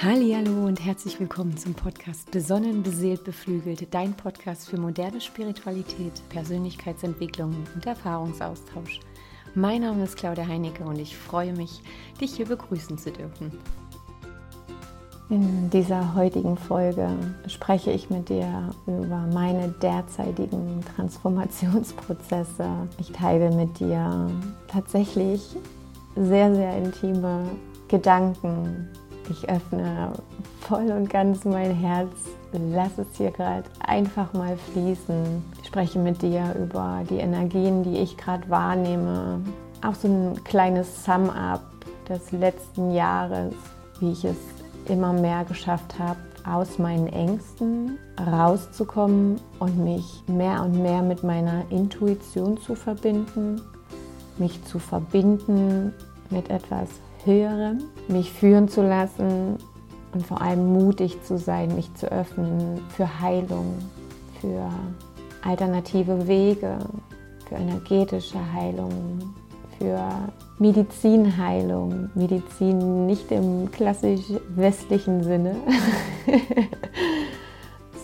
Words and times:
Hallo 0.00 0.64
und 0.64 0.78
herzlich 0.84 1.18
willkommen 1.18 1.56
zum 1.56 1.74
Podcast 1.74 2.30
Besonnen, 2.30 2.84
beseelt, 2.84 3.24
beflügelt, 3.24 3.92
dein 3.92 4.14
Podcast 4.14 4.68
für 4.68 4.78
moderne 4.78 5.20
Spiritualität, 5.20 6.12
Persönlichkeitsentwicklung 6.28 7.52
und 7.74 7.84
Erfahrungsaustausch. 7.84 9.00
Mein 9.56 9.80
Name 9.80 10.04
ist 10.04 10.16
Claudia 10.16 10.46
Heinecke 10.46 10.84
und 10.84 11.00
ich 11.00 11.16
freue 11.16 11.52
mich, 11.52 11.82
dich 12.20 12.36
hier 12.36 12.46
begrüßen 12.46 12.96
zu 12.96 13.10
dürfen. 13.10 13.50
In 15.30 15.68
dieser 15.70 16.14
heutigen 16.14 16.56
Folge 16.56 17.08
spreche 17.48 17.90
ich 17.90 18.08
mit 18.08 18.28
dir 18.28 18.70
über 18.86 19.26
meine 19.34 19.74
derzeitigen 19.82 20.80
Transformationsprozesse. 20.94 22.70
Ich 23.00 23.10
teile 23.10 23.50
mit 23.50 23.80
dir 23.80 24.30
tatsächlich 24.68 25.56
sehr, 26.14 26.54
sehr 26.54 26.78
intime 26.78 27.48
Gedanken, 27.88 28.88
ich 29.30 29.48
öffne 29.48 30.12
voll 30.60 30.90
und 30.90 31.08
ganz 31.10 31.44
mein 31.44 31.74
Herz. 31.74 32.10
Lass 32.52 32.96
es 32.98 33.06
hier 33.16 33.30
gerade 33.30 33.64
einfach 33.80 34.32
mal 34.32 34.56
fließen. 34.72 35.42
Ich 35.60 35.68
spreche 35.68 35.98
mit 35.98 36.22
dir 36.22 36.54
über 36.58 37.02
die 37.08 37.18
Energien, 37.18 37.82
die 37.82 37.98
ich 37.98 38.16
gerade 38.16 38.48
wahrnehme. 38.48 39.40
Auch 39.86 39.94
so 39.94 40.08
ein 40.08 40.42
kleines 40.44 41.04
Sum-up 41.04 41.62
des 42.08 42.32
letzten 42.32 42.92
Jahres, 42.92 43.54
wie 44.00 44.12
ich 44.12 44.24
es 44.24 44.36
immer 44.86 45.12
mehr 45.12 45.44
geschafft 45.44 45.98
habe, 45.98 46.18
aus 46.44 46.78
meinen 46.78 47.08
Ängsten 47.08 47.98
rauszukommen 48.18 49.38
und 49.58 49.78
mich 49.84 50.22
mehr 50.26 50.62
und 50.62 50.82
mehr 50.82 51.02
mit 51.02 51.22
meiner 51.22 51.64
Intuition 51.70 52.58
zu 52.58 52.74
verbinden, 52.74 53.60
mich 54.38 54.64
zu 54.64 54.78
verbinden 54.78 55.92
mit 56.30 56.48
etwas 56.48 56.88
Höherem, 57.28 57.84
mich 58.08 58.32
führen 58.32 58.68
zu 58.68 58.80
lassen 58.82 59.58
und 60.14 60.26
vor 60.26 60.40
allem 60.40 60.72
mutig 60.72 61.22
zu 61.22 61.36
sein, 61.36 61.74
mich 61.74 61.92
zu 61.94 62.10
öffnen 62.10 62.80
für 62.88 63.20
Heilung, 63.20 63.74
für 64.40 64.70
alternative 65.42 66.26
Wege, 66.26 66.78
für 67.46 67.56
energetische 67.56 68.38
Heilung, 68.54 68.90
für 69.78 70.00
Medizinheilung. 70.58 72.08
Medizin 72.14 73.04
nicht 73.04 73.30
im 73.30 73.70
klassisch 73.72 74.24
westlichen 74.56 75.22
Sinne, 75.22 75.54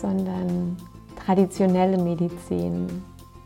sondern 0.03 0.77
traditionelle 1.25 1.97
Medizin, 1.97 2.89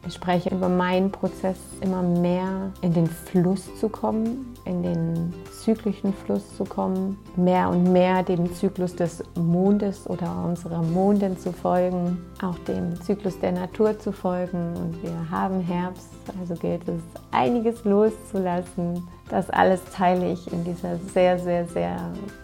ich 0.06 0.14
spreche 0.14 0.50
über 0.50 0.68
meinen 0.68 1.10
Prozess, 1.10 1.58
immer 1.80 2.02
mehr 2.02 2.72
in 2.82 2.92
den 2.94 3.06
Fluss 3.06 3.68
zu 3.78 3.88
kommen, 3.88 4.54
in 4.64 4.82
den 4.82 5.34
zyklischen 5.50 6.14
Fluss 6.14 6.56
zu 6.56 6.64
kommen, 6.64 7.18
mehr 7.36 7.68
und 7.68 7.92
mehr 7.92 8.22
dem 8.22 8.52
Zyklus 8.54 8.94
des 8.94 9.22
Mondes 9.36 10.08
oder 10.08 10.44
unserer 10.44 10.82
Mondin 10.82 11.36
zu 11.36 11.52
folgen, 11.52 12.18
auch 12.42 12.58
dem 12.60 13.00
Zyklus 13.02 13.38
der 13.40 13.52
Natur 13.52 13.98
zu 13.98 14.12
folgen. 14.12 14.74
Und 14.76 15.02
wir 15.02 15.30
haben 15.30 15.60
Herbst, 15.60 16.10
also 16.40 16.54
gilt 16.54 16.86
es, 16.88 17.02
einiges 17.30 17.84
loszulassen. 17.84 19.06
Das 19.28 19.50
alles 19.50 19.84
teile 19.92 20.32
ich 20.32 20.50
in 20.52 20.64
dieser 20.64 20.96
sehr, 21.12 21.38
sehr, 21.38 21.66
sehr 21.66 21.96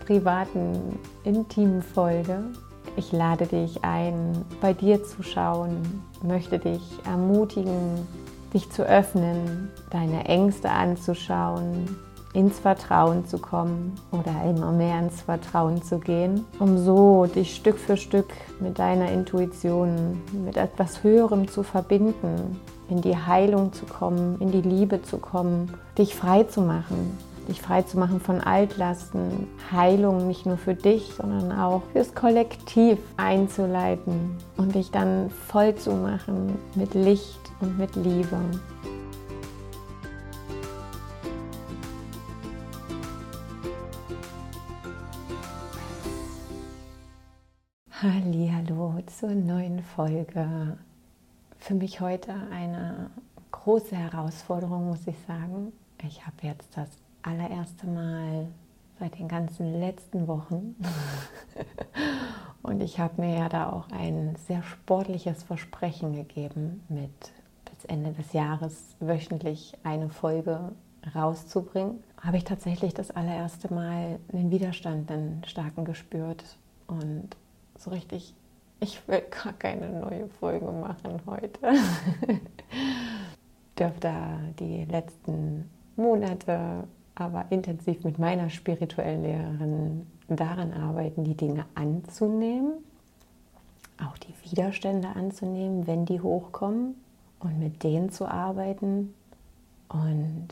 privaten, 0.05 0.98
intimen 1.24 1.83
Folge. 1.83 2.44
Ich 2.96 3.12
lade 3.12 3.46
dich 3.46 3.82
ein, 3.84 4.44
bei 4.60 4.72
dir 4.72 5.02
zu 5.02 5.22
schauen, 5.22 6.02
möchte 6.22 6.58
dich 6.58 6.82
ermutigen, 7.04 8.06
dich 8.52 8.70
zu 8.70 8.84
öffnen, 8.84 9.70
deine 9.90 10.24
Ängste 10.27 10.70
anzuschauen, 10.70 11.96
ins 12.34 12.58
Vertrauen 12.58 13.27
zu 13.27 13.38
kommen 13.38 13.94
oder 14.12 14.32
immer 14.48 14.72
mehr 14.72 14.98
ins 14.98 15.22
Vertrauen 15.22 15.82
zu 15.82 15.98
gehen, 15.98 16.44
um 16.58 16.78
so 16.78 17.27
dich 17.27 17.55
Stück 17.55 17.78
für 17.78 17.96
Stück 17.96 18.28
mit 18.60 18.78
deiner 18.78 19.10
Intuition, 19.10 20.22
mit 20.44 20.56
etwas 20.56 21.02
Höherem 21.02 21.48
zu 21.48 21.62
verbinden, 21.62 22.61
in 22.89 23.00
die 23.00 23.17
Heilung 23.17 23.73
zu 23.73 23.86
kommen, 23.86 24.40
in 24.40 24.50
die 24.50 24.62
Liebe 24.62 25.02
zu 25.02 25.18
kommen, 25.18 25.73
dich 25.96 26.14
frei 26.14 26.44
zu 26.44 26.61
machen 26.61 27.33
dich 27.48 27.60
frei 27.60 27.82
zu 27.82 27.98
machen 27.98 28.20
von 28.20 28.40
Altlasten, 28.40 29.48
Heilung 29.70 30.27
nicht 30.27 30.46
nur 30.46 30.56
für 30.56 30.74
dich, 30.74 31.12
sondern 31.14 31.52
auch 31.52 31.82
fürs 31.92 32.14
Kollektiv 32.14 32.98
einzuleiten 33.16 34.36
und 34.56 34.74
dich 34.74 34.90
dann 34.90 35.30
voll 35.30 35.74
zu 35.74 35.92
machen 35.92 36.58
mit 36.74 36.94
Licht 36.94 37.40
und 37.60 37.78
mit 37.78 37.94
Liebe. 37.96 38.38
Hallo 48.02 48.94
zur 49.06 49.30
neuen 49.30 49.82
Folge. 49.82 50.76
Für 51.58 51.74
mich 51.74 52.00
heute 52.00 52.34
eine 52.52 53.08
große 53.50 53.96
Herausforderung, 53.96 54.88
muss 54.88 55.06
ich 55.06 55.16
sagen. 55.26 55.72
Ich 56.06 56.26
habe 56.26 56.36
jetzt 56.42 56.76
das 56.76 56.88
allererste 57.24 57.86
Mal 57.86 58.48
seit 58.98 59.18
den 59.18 59.29
ganzen 59.29 59.80
letzten 59.80 60.29
Wochen. 60.29 60.77
Und 62.62 62.80
ich 62.83 62.98
habe 62.98 63.20
mir 63.20 63.39
ja 63.39 63.48
da 63.48 63.70
auch 63.70 63.90
ein 63.90 64.36
sehr 64.46 64.62
sportliches 64.62 65.42
Versprechen 65.42 66.14
gegeben, 66.14 66.83
mit 66.89 67.33
bis 67.64 67.85
Ende 67.85 68.12
des 68.12 68.33
Jahres 68.33 68.96
wöchentlich 69.01 69.74
eine 69.83 70.08
Folge 70.08 70.73
rauszubringen. 71.14 72.02
Habe 72.20 72.39
ich 72.39 72.45
tatsächlich 72.45 72.95
das 72.95 73.11
allererste 73.11 73.73
Mal 73.73 74.18
einen 74.33 74.51
Widerstand, 74.51 75.11
einen 75.11 75.45
starken 75.45 75.85
gespürt. 75.85 76.42
Und 76.86 77.36
so 77.79 77.91
richtig, 77.91 78.35
ich 78.80 79.06
will 79.08 79.23
gar 79.42 79.52
keine 79.52 79.91
neue 79.91 80.29
Folge 80.29 80.70
machen 80.70 81.20
heute. 81.27 81.61
Dürfte 83.79 84.12
die 84.58 84.85
letzten 84.85 85.68
Monate 85.96 86.85
aber 87.14 87.47
intensiv 87.51 88.05
mit 88.05 88.19
meiner 88.19 88.51
spirituellen 88.51 89.23
Lehrerin 89.23 90.07
daran 90.29 90.73
arbeiten, 90.73 91.25
die 91.25 91.36
Dinge 91.36 91.64
anzunehmen, 91.75 92.73
auch 94.05 94.19
die 94.19 94.35
Widerstände 94.51 95.08
anzunehmen, 95.08 95.86
wenn 95.86 96.05
die 96.07 96.20
hochkommen 96.20 96.97
und 97.41 97.58
mit 97.58 97.83
denen 97.83 98.11
zu 98.11 98.27
arbeiten. 98.27 99.14
Und 99.89 100.48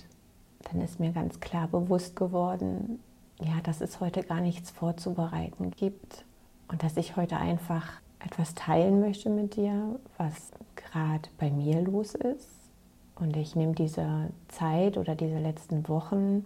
dann 0.70 0.80
ist 0.80 1.00
mir 1.00 1.12
ganz 1.12 1.40
klar 1.40 1.66
bewusst 1.66 2.14
geworden, 2.14 3.00
ja, 3.40 3.60
dass 3.64 3.80
es 3.80 4.00
heute 4.00 4.22
gar 4.22 4.40
nichts 4.40 4.70
vorzubereiten 4.70 5.72
gibt 5.72 6.24
und 6.68 6.82
dass 6.84 6.96
ich 6.96 7.16
heute 7.16 7.38
einfach 7.38 8.00
etwas 8.20 8.54
teilen 8.54 9.00
möchte 9.00 9.30
mit 9.30 9.56
dir, 9.56 9.98
was 10.16 10.52
gerade 10.76 11.28
bei 11.38 11.50
mir 11.50 11.80
los 11.82 12.14
ist. 12.14 12.61
Und 13.16 13.36
ich 13.36 13.54
nehme 13.54 13.74
diese 13.74 14.30
Zeit 14.48 14.96
oder 14.96 15.14
diese 15.14 15.38
letzten 15.38 15.88
Wochen 15.88 16.44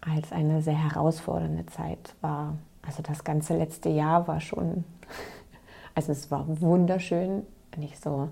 als 0.00 0.32
eine 0.32 0.62
sehr 0.62 0.76
herausfordernde 0.76 1.66
Zeit 1.66 2.14
war. 2.20 2.56
Also 2.82 3.02
das 3.02 3.24
ganze 3.24 3.56
letzte 3.56 3.88
Jahr 3.88 4.26
war 4.26 4.40
schon, 4.40 4.84
also 5.94 6.12
es 6.12 6.30
war 6.30 6.44
wunderschön. 6.60 7.46
Wenn 7.72 7.82
ich 7.82 7.98
so 7.98 8.28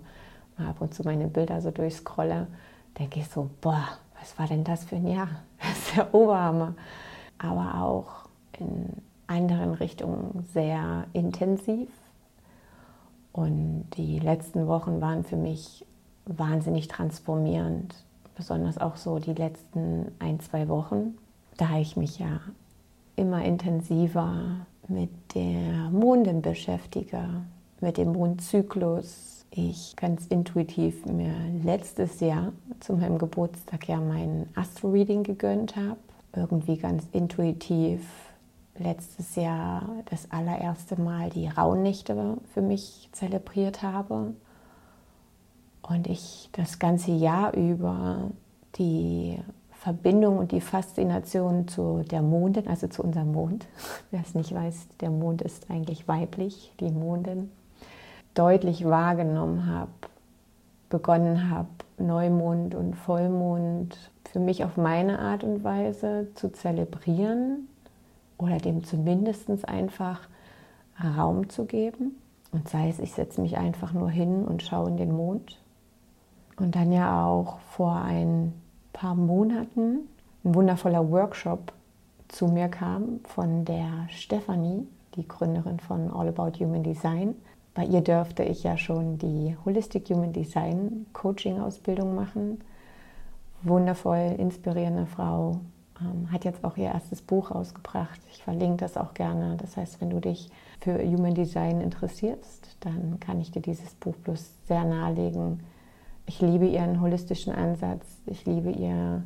mal 0.58 0.68
ab 0.68 0.80
und 0.80 0.94
zu 0.94 1.02
meine 1.04 1.28
Bilder 1.28 1.60
so 1.60 1.70
durchscrolle, 1.70 2.46
denke 2.98 3.20
ich 3.20 3.28
so, 3.28 3.48
boah, 3.60 3.88
was 4.18 4.38
war 4.38 4.46
denn 4.46 4.64
das 4.64 4.84
für 4.84 4.96
ein 4.96 5.06
Jahr? 5.06 5.28
Das 5.60 5.78
ist 5.78 5.96
der 5.96 6.14
Oberhammer. 6.14 6.74
Aber 7.36 7.82
auch 7.82 8.28
in 8.58 9.02
anderen 9.26 9.74
Richtungen 9.74 10.46
sehr 10.52 11.06
intensiv. 11.12 11.90
Und 13.32 13.90
die 13.96 14.18
letzten 14.18 14.66
Wochen 14.66 15.00
waren 15.00 15.22
für 15.22 15.36
mich 15.36 15.86
wahnsinnig 16.38 16.88
transformierend. 16.88 17.94
Besonders 18.34 18.78
auch 18.78 18.96
so 18.96 19.18
die 19.18 19.34
letzten 19.34 20.12
ein, 20.18 20.40
zwei 20.40 20.68
Wochen 20.68 21.14
da 21.60 21.78
ich 21.78 21.96
mich 21.96 22.18
ja 22.18 22.40
immer 23.16 23.44
intensiver 23.44 24.66
mit 24.88 25.10
der 25.34 25.90
Mondin 25.90 26.40
beschäftige, 26.40 27.22
mit 27.80 27.98
dem 27.98 28.12
Mondzyklus. 28.12 29.44
Ich 29.50 29.94
ganz 29.96 30.26
intuitiv 30.26 31.04
mir 31.04 31.34
letztes 31.62 32.20
Jahr 32.20 32.52
zu 32.78 32.94
meinem 32.94 33.18
Geburtstag 33.18 33.88
ja 33.88 33.98
mein 33.98 34.48
Astro-Reading 34.54 35.22
gegönnt 35.22 35.76
habe. 35.76 35.98
Irgendwie 36.34 36.78
ganz 36.78 37.04
intuitiv 37.12 38.00
letztes 38.78 39.36
Jahr 39.36 39.82
das 40.08 40.30
allererste 40.30 40.98
Mal 40.98 41.28
die 41.28 41.48
Rauhnächte 41.48 42.38
für 42.54 42.62
mich 42.62 43.10
zelebriert 43.12 43.82
habe. 43.82 44.32
Und 45.90 46.06
ich 46.06 46.48
das 46.52 46.78
ganze 46.78 47.10
Jahr 47.10 47.52
über 47.54 48.30
die 48.76 49.38
Verbindung 49.72 50.38
und 50.38 50.52
die 50.52 50.60
Faszination 50.60 51.66
zu 51.66 52.04
der 52.08 52.22
Mondin, 52.22 52.68
also 52.68 52.86
zu 52.86 53.02
unserem 53.02 53.32
Mond. 53.32 53.66
Wer 54.12 54.20
es 54.20 54.36
nicht 54.36 54.54
weiß, 54.54 54.86
der 55.00 55.10
Mond 55.10 55.42
ist 55.42 55.68
eigentlich 55.68 56.06
weiblich, 56.06 56.72
die 56.78 56.92
Mondin, 56.92 57.50
deutlich 58.34 58.84
wahrgenommen 58.84 59.66
habe, 59.66 59.90
begonnen 60.90 61.50
habe, 61.50 61.68
Neumond 61.98 62.76
und 62.76 62.94
Vollmond 62.94 63.96
für 64.30 64.38
mich 64.38 64.64
auf 64.64 64.76
meine 64.76 65.18
Art 65.18 65.42
und 65.42 65.64
Weise 65.64 66.28
zu 66.36 66.52
zelebrieren 66.52 67.66
oder 68.38 68.58
dem 68.58 68.84
zumindest 68.84 69.68
einfach 69.68 70.20
Raum 71.02 71.48
zu 71.48 71.64
geben. 71.64 72.16
Und 72.52 72.68
sei 72.68 72.88
es, 72.88 73.00
ich 73.00 73.12
setze 73.12 73.40
mich 73.40 73.56
einfach 73.56 73.92
nur 73.92 74.08
hin 74.08 74.44
und 74.44 74.62
schaue 74.62 74.88
in 74.88 74.96
den 74.96 75.12
Mond. 75.12 75.58
Und 76.60 76.76
dann 76.76 76.92
ja 76.92 77.26
auch 77.26 77.58
vor 77.60 77.94
ein 77.96 78.52
paar 78.92 79.14
Monaten 79.14 80.08
ein 80.44 80.54
wundervoller 80.54 81.10
Workshop 81.10 81.72
zu 82.28 82.46
mir 82.46 82.68
kam 82.68 83.20
von 83.24 83.64
der 83.64 84.06
Stefanie, 84.08 84.86
die 85.16 85.26
Gründerin 85.26 85.80
von 85.80 86.10
All 86.12 86.28
About 86.28 86.62
Human 86.62 86.82
Design. 86.82 87.34
Bei 87.74 87.84
ihr 87.84 88.02
dürfte 88.02 88.42
ich 88.42 88.62
ja 88.62 88.76
schon 88.76 89.16
die 89.16 89.56
Holistic 89.64 90.10
Human 90.10 90.34
Design 90.34 91.06
Coaching 91.14 91.60
Ausbildung 91.60 92.14
machen. 92.14 92.60
Wundervoll, 93.62 94.34
inspirierende 94.38 95.06
Frau, 95.06 95.60
ähm, 96.00 96.30
hat 96.30 96.44
jetzt 96.44 96.62
auch 96.62 96.76
ihr 96.76 96.86
erstes 96.88 97.22
Buch 97.22 97.52
rausgebracht. 97.52 98.20
Ich 98.32 98.42
verlinke 98.42 98.78
das 98.78 98.98
auch 98.98 99.14
gerne. 99.14 99.56
Das 99.56 99.78
heißt, 99.78 100.00
wenn 100.00 100.10
du 100.10 100.20
dich 100.20 100.50
für 100.80 100.98
Human 100.98 101.34
Design 101.34 101.80
interessierst, 101.80 102.76
dann 102.80 103.18
kann 103.18 103.40
ich 103.40 103.50
dir 103.50 103.62
dieses 103.62 103.94
Buch 103.94 104.16
bloß 104.16 104.52
sehr 104.66 104.84
nahelegen. 104.84 105.60
Ich 106.26 106.40
liebe 106.40 106.66
ihren 106.66 107.00
holistischen 107.00 107.52
Ansatz. 107.52 108.06
Ich 108.26 108.46
liebe 108.46 108.70
ihr, 108.70 109.22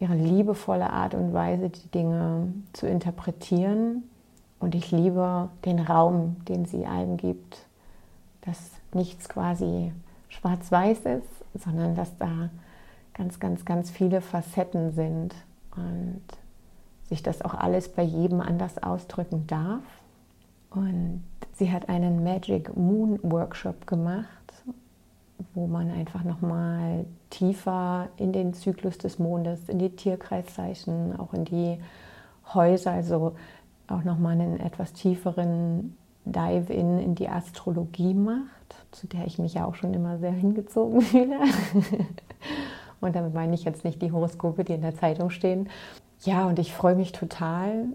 ihre 0.00 0.14
liebevolle 0.14 0.90
Art 0.90 1.14
und 1.14 1.32
Weise, 1.32 1.70
die 1.70 1.88
Dinge 1.88 2.52
zu 2.72 2.86
interpretieren. 2.86 4.02
Und 4.58 4.74
ich 4.74 4.90
liebe 4.90 5.50
den 5.64 5.78
Raum, 5.78 6.36
den 6.48 6.64
sie 6.64 6.86
allen 6.86 7.16
gibt, 7.16 7.66
dass 8.42 8.70
nichts 8.92 9.28
quasi 9.28 9.92
schwarz-weiß 10.28 11.00
ist, 11.00 11.62
sondern 11.64 11.94
dass 11.94 12.16
da 12.18 12.50
ganz, 13.14 13.38
ganz, 13.38 13.64
ganz 13.64 13.90
viele 13.90 14.20
Facetten 14.20 14.92
sind 14.92 15.34
und 15.76 16.22
sich 17.08 17.22
das 17.22 17.42
auch 17.42 17.54
alles 17.54 17.88
bei 17.88 18.02
jedem 18.02 18.40
anders 18.40 18.82
ausdrücken 18.82 19.46
darf. 19.46 19.82
Und 20.70 21.22
sie 21.52 21.70
hat 21.70 21.88
einen 21.88 22.24
Magic 22.24 22.76
Moon 22.76 23.18
Workshop 23.22 23.86
gemacht, 23.86 24.43
wo 25.54 25.66
man 25.66 25.90
einfach 25.90 26.24
nochmal 26.24 27.04
tiefer 27.30 28.08
in 28.16 28.32
den 28.32 28.54
Zyklus 28.54 28.98
des 28.98 29.18
Mondes, 29.18 29.68
in 29.68 29.78
die 29.78 29.90
Tierkreiszeichen, 29.90 31.18
auch 31.18 31.32
in 31.32 31.44
die 31.44 31.78
Häuser, 32.52 32.92
also 32.92 33.34
auch 33.88 34.04
nochmal 34.04 34.32
einen 34.32 34.60
etwas 34.60 34.92
tieferen 34.92 35.96
Dive-In 36.24 37.00
in 37.00 37.14
die 37.14 37.28
Astrologie 37.28 38.14
macht, 38.14 38.76
zu 38.92 39.06
der 39.06 39.26
ich 39.26 39.38
mich 39.38 39.54
ja 39.54 39.64
auch 39.66 39.74
schon 39.74 39.92
immer 39.92 40.18
sehr 40.18 40.32
hingezogen 40.32 41.00
fühle. 41.02 41.38
Und 43.00 43.14
damit 43.14 43.34
meine 43.34 43.54
ich 43.54 43.64
jetzt 43.64 43.84
nicht 43.84 44.00
die 44.00 44.12
Horoskope, 44.12 44.64
die 44.64 44.72
in 44.72 44.80
der 44.80 44.96
Zeitung 44.96 45.28
stehen. 45.30 45.68
Ja, 46.22 46.46
und 46.46 46.58
ich 46.58 46.72
freue 46.72 46.94
mich 46.94 47.12
total 47.12 47.86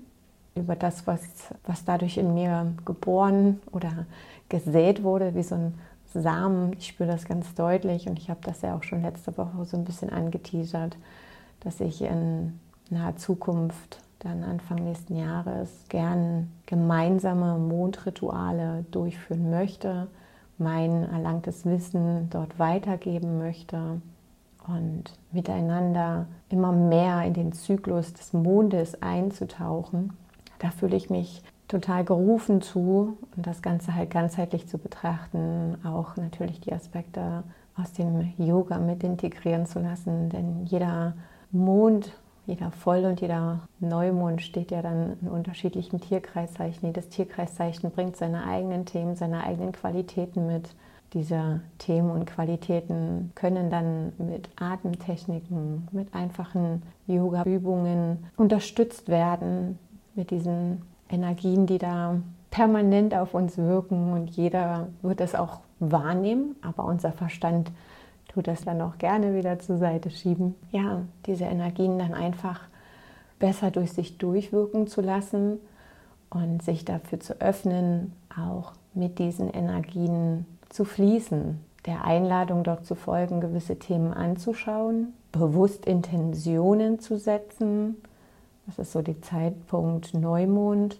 über 0.55 0.75
das, 0.75 1.07
was, 1.07 1.21
was 1.65 1.83
dadurch 1.85 2.17
in 2.17 2.35
mir 2.35 2.73
geboren 2.85 3.59
oder 3.71 4.05
gesät 4.49 5.03
wurde, 5.03 5.33
wie 5.33 5.43
so 5.43 5.55
ein 5.55 5.73
Samen. 6.13 6.73
Ich 6.73 6.87
spüre 6.87 7.09
das 7.09 7.25
ganz 7.25 7.53
deutlich 7.55 8.07
und 8.07 8.19
ich 8.19 8.29
habe 8.29 8.39
das 8.43 8.61
ja 8.61 8.75
auch 8.75 8.83
schon 8.83 9.01
letzte 9.01 9.37
Woche 9.37 9.65
so 9.65 9.77
ein 9.77 9.85
bisschen 9.85 10.09
angeteasert, 10.09 10.97
dass 11.59 11.79
ich 11.79 12.01
in 12.01 12.59
naher 12.89 13.15
Zukunft, 13.15 14.01
dann 14.19 14.43
Anfang 14.43 14.83
nächsten 14.83 15.15
Jahres, 15.15 15.69
gern 15.87 16.51
gemeinsame 16.65 17.57
Mondrituale 17.57 18.85
durchführen 18.91 19.49
möchte, 19.49 20.07
mein 20.57 21.09
erlangtes 21.09 21.65
Wissen 21.65 22.29
dort 22.29 22.59
weitergeben 22.59 23.37
möchte 23.37 24.01
und 24.67 25.03
miteinander 25.31 26.27
immer 26.49 26.71
mehr 26.71 27.23
in 27.23 27.33
den 27.33 27.53
Zyklus 27.53 28.13
des 28.13 28.33
Mondes 28.33 29.01
einzutauchen. 29.01 30.17
Da 30.59 30.71
fühle 30.71 30.97
ich 30.97 31.09
mich 31.09 31.41
total 31.69 32.03
gerufen 32.03 32.61
zu 32.61 33.17
und 33.37 33.47
das 33.47 33.61
Ganze 33.61 33.95
halt 33.95 34.09
ganzheitlich 34.09 34.67
zu 34.67 34.77
betrachten, 34.77 35.77
auch 35.85 36.17
natürlich 36.17 36.59
die 36.59 36.73
Aspekte 36.73 37.43
aus 37.77 37.93
dem 37.93 38.33
Yoga 38.37 38.79
mit 38.79 39.03
integrieren 39.03 39.65
zu 39.65 39.79
lassen, 39.79 40.29
denn 40.29 40.65
jeder 40.65 41.13
Mond, 41.51 42.11
jeder 42.45 42.71
Voll- 42.71 43.05
und 43.05 43.21
jeder 43.21 43.59
Neumond 43.79 44.41
steht 44.41 44.71
ja 44.71 44.81
dann 44.81 45.17
in 45.21 45.29
unterschiedlichen 45.29 46.01
Tierkreiszeichen. 46.01 46.87
Jedes 46.87 47.09
Tierkreiszeichen 47.09 47.91
bringt 47.91 48.17
seine 48.17 48.45
eigenen 48.45 48.85
Themen, 48.85 49.15
seine 49.15 49.43
eigenen 49.43 49.71
Qualitäten 49.71 50.47
mit 50.47 50.73
diese 51.13 51.61
Themen 51.77 52.11
und 52.11 52.25
Qualitäten 52.25 53.31
können 53.35 53.69
dann 53.69 54.13
mit 54.17 54.49
Atemtechniken, 54.59 55.87
mit 55.91 56.13
einfachen 56.13 56.83
Yoga-Übungen 57.07 58.25
unterstützt 58.37 59.09
werden, 59.09 59.79
mit 60.15 60.31
diesen 60.31 60.81
Energien, 61.09 61.65
die 61.65 61.77
da 61.77 62.15
permanent 62.51 63.13
auf 63.15 63.33
uns 63.33 63.57
wirken 63.57 64.13
und 64.13 64.29
jeder 64.29 64.87
wird 65.01 65.21
es 65.21 65.35
auch 65.35 65.59
wahrnehmen, 65.79 66.55
aber 66.61 66.85
unser 66.85 67.11
Verstand 67.11 67.71
tut 68.27 68.47
das 68.47 68.63
dann 68.63 68.81
auch 68.81 68.97
gerne 68.97 69.35
wieder 69.35 69.59
zur 69.59 69.77
Seite 69.77 70.09
schieben. 70.09 70.55
Ja, 70.71 71.01
diese 71.25 71.45
Energien 71.45 71.99
dann 71.99 72.13
einfach 72.13 72.61
besser 73.39 73.71
durch 73.71 73.93
sich 73.93 74.17
durchwirken 74.17 74.87
zu 74.87 75.01
lassen 75.01 75.59
und 76.29 76.61
sich 76.61 76.85
dafür 76.85 77.19
zu 77.19 77.39
öffnen, 77.41 78.13
auch 78.37 78.73
mit 78.93 79.19
diesen 79.19 79.49
Energien 79.49 80.45
zu 80.69 80.85
fließen, 80.85 81.59
der 81.85 82.03
Einladung 82.03 82.63
dort 82.63 82.85
zu 82.85 82.95
folgen, 82.95 83.41
gewisse 83.41 83.79
Themen 83.79 84.13
anzuschauen, 84.13 85.13
bewusst 85.31 85.85
Intentionen 85.85 86.99
zu 86.99 87.17
setzen. 87.17 87.95
Das 88.69 88.77
ist 88.77 88.91
so 88.91 89.01
die 89.01 89.19
Zeitpunkt 89.21 90.13
Neumond 90.13 90.99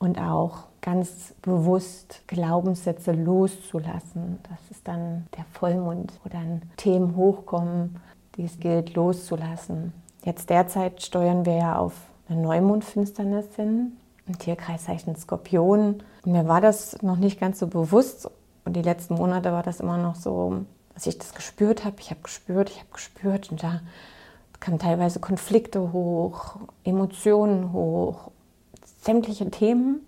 und 0.00 0.18
auch 0.18 0.64
ganz 0.80 1.34
bewusst 1.40 2.22
Glaubenssätze 2.26 3.12
loszulassen. 3.12 4.40
Das 4.50 4.58
ist 4.70 4.88
dann 4.88 5.26
der 5.36 5.44
Vollmond, 5.52 6.12
wo 6.24 6.28
dann 6.28 6.62
Themen 6.76 7.14
hochkommen, 7.14 8.00
die 8.36 8.44
es 8.44 8.58
gilt 8.58 8.94
loszulassen. 8.94 9.92
Jetzt 10.24 10.50
derzeit 10.50 11.00
steuern 11.00 11.46
wir 11.46 11.56
ja 11.56 11.78
auf 11.78 11.94
eine 12.28 12.40
Neumondfinsternis 12.40 13.54
hin, 13.54 13.92
im 14.26 14.36
Tierkreiszeichen 14.36 15.14
Skorpion. 15.14 16.02
Und 16.24 16.32
mir 16.32 16.48
war 16.48 16.60
das 16.60 17.00
noch 17.02 17.18
nicht 17.18 17.38
ganz 17.38 17.60
so 17.60 17.68
bewusst 17.68 18.28
und 18.64 18.74
die 18.74 18.82
letzten 18.82 19.14
Monate 19.14 19.52
war 19.52 19.62
das 19.62 19.78
immer 19.78 19.96
noch 19.96 20.16
so, 20.16 20.64
dass 20.92 21.06
ich 21.06 21.18
das 21.18 21.34
gespürt 21.34 21.84
habe. 21.84 21.96
Ich 22.00 22.10
habe 22.10 22.20
gespürt, 22.22 22.68
ich 22.68 22.80
habe 22.80 22.90
gespürt. 22.92 23.52
Und 23.52 23.62
da 23.62 23.80
kamen 24.60 24.78
teilweise 24.78 25.20
Konflikte 25.20 25.92
hoch, 25.92 26.56
Emotionen 26.84 27.72
hoch, 27.72 28.30
sämtliche 29.02 29.50
Themen. 29.50 30.00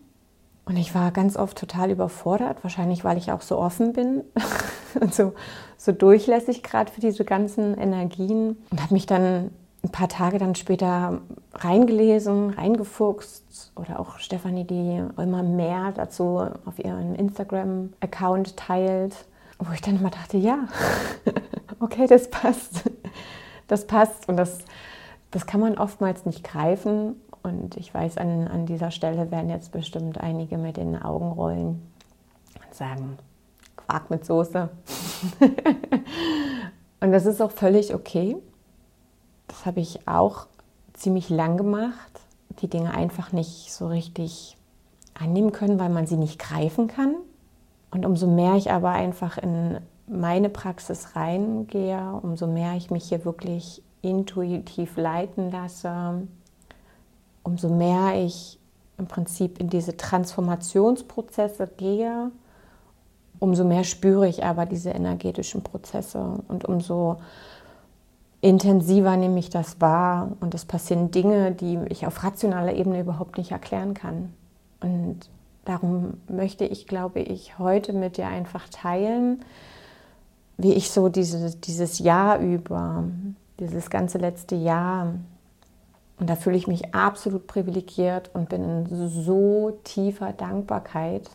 Und 0.64 0.76
ich 0.76 0.94
war 0.94 1.12
ganz 1.12 1.36
oft 1.36 1.56
total 1.56 1.90
überfordert, 1.90 2.58
wahrscheinlich 2.62 3.02
weil 3.02 3.16
ich 3.16 3.32
auch 3.32 3.40
so 3.40 3.56
offen 3.58 3.94
bin 3.94 4.22
und 5.00 5.14
so, 5.14 5.32
so 5.78 5.92
durchlässig 5.92 6.62
gerade 6.62 6.92
für 6.92 7.00
diese 7.00 7.24
ganzen 7.24 7.76
Energien. 7.78 8.58
Und 8.70 8.82
habe 8.82 8.94
mich 8.94 9.06
dann 9.06 9.50
ein 9.82 9.90
paar 9.90 10.08
Tage 10.08 10.38
dann 10.38 10.54
später 10.54 11.20
reingelesen, 11.54 12.50
reingefuchst 12.50 13.72
oder 13.76 14.00
auch 14.00 14.18
Stefanie, 14.18 14.64
die 14.64 15.02
immer 15.20 15.42
mehr 15.42 15.92
dazu 15.92 16.40
auf 16.64 16.78
ihrem 16.78 17.14
Instagram-Account 17.14 18.56
teilt, 18.56 19.14
wo 19.58 19.72
ich 19.72 19.80
dann 19.80 19.98
immer 19.98 20.10
dachte, 20.10 20.36
ja, 20.36 20.68
okay, 21.80 22.06
das 22.06 22.28
passt. 22.28 22.84
Das 23.68 23.86
passt 23.86 24.28
und 24.28 24.36
das, 24.36 24.58
das 25.30 25.46
kann 25.46 25.60
man 25.60 25.78
oftmals 25.78 26.26
nicht 26.26 26.42
greifen. 26.42 27.16
Und 27.42 27.76
ich 27.76 27.94
weiß, 27.94 28.18
an, 28.18 28.48
an 28.48 28.66
dieser 28.66 28.90
Stelle 28.90 29.30
werden 29.30 29.48
jetzt 29.48 29.72
bestimmt 29.72 30.18
einige 30.18 30.58
mit 30.58 30.76
den 30.76 31.00
Augen 31.00 31.30
rollen 31.30 31.82
und 32.64 32.74
sagen, 32.74 33.18
Quark 33.76 34.10
mit 34.10 34.24
Soße. 34.24 34.68
und 37.00 37.12
das 37.12 37.26
ist 37.26 37.40
auch 37.40 37.52
völlig 37.52 37.94
okay. 37.94 38.36
Das 39.46 39.64
habe 39.64 39.80
ich 39.80 40.06
auch 40.06 40.46
ziemlich 40.92 41.30
lang 41.30 41.56
gemacht. 41.56 42.20
Die 42.60 42.68
Dinge 42.68 42.92
einfach 42.92 43.32
nicht 43.32 43.72
so 43.72 43.86
richtig 43.86 44.56
annehmen 45.14 45.52
können, 45.52 45.78
weil 45.78 45.90
man 45.90 46.06
sie 46.06 46.16
nicht 46.16 46.38
greifen 46.38 46.88
kann. 46.88 47.14
Und 47.90 48.04
umso 48.04 48.26
mehr 48.26 48.56
ich 48.56 48.70
aber 48.70 48.90
einfach 48.90 49.38
in 49.38 49.78
meine 50.08 50.48
Praxis 50.48 51.16
reingehe, 51.16 52.18
umso 52.22 52.46
mehr 52.46 52.74
ich 52.76 52.90
mich 52.90 53.08
hier 53.08 53.24
wirklich 53.24 53.82
intuitiv 54.02 54.96
leiten 54.96 55.50
lasse, 55.50 56.26
umso 57.42 57.68
mehr 57.68 58.24
ich 58.24 58.58
im 58.98 59.06
Prinzip 59.06 59.60
in 59.60 59.68
diese 59.68 59.96
Transformationsprozesse 59.96 61.68
gehe, 61.76 62.30
umso 63.38 63.64
mehr 63.64 63.84
spüre 63.84 64.28
ich 64.28 64.44
aber 64.44 64.66
diese 64.66 64.90
energetischen 64.90 65.62
Prozesse 65.62 66.42
und 66.48 66.64
umso 66.64 67.18
intensiver 68.40 69.16
nehme 69.16 69.38
ich 69.38 69.50
das 69.50 69.80
wahr 69.80 70.32
und 70.40 70.54
es 70.54 70.64
passieren 70.64 71.10
Dinge, 71.10 71.52
die 71.52 71.78
ich 71.88 72.06
auf 72.06 72.22
rationaler 72.22 72.74
Ebene 72.74 73.00
überhaupt 73.00 73.38
nicht 73.38 73.50
erklären 73.50 73.94
kann. 73.94 74.32
Und 74.80 75.28
darum 75.64 76.14
möchte 76.28 76.64
ich, 76.64 76.86
glaube 76.86 77.20
ich, 77.20 77.58
heute 77.58 77.92
mit 77.92 78.16
dir 78.16 78.28
einfach 78.28 78.68
teilen, 78.68 79.44
wie 80.58 80.74
ich 80.74 80.90
so 80.90 81.08
diese, 81.08 81.56
dieses 81.56 82.00
Jahr 82.00 82.40
über, 82.40 83.04
dieses 83.60 83.88
ganze 83.90 84.18
letzte 84.18 84.56
Jahr 84.56 85.14
Und 86.18 86.28
da 86.28 86.34
fühle 86.34 86.56
ich 86.56 86.66
mich 86.66 86.94
absolut 86.94 87.46
privilegiert 87.46 88.30
und 88.34 88.48
bin 88.48 88.64
in 88.64 89.08
so 89.08 89.78
tiefer 89.84 90.32
Dankbarkeit, 90.32 91.30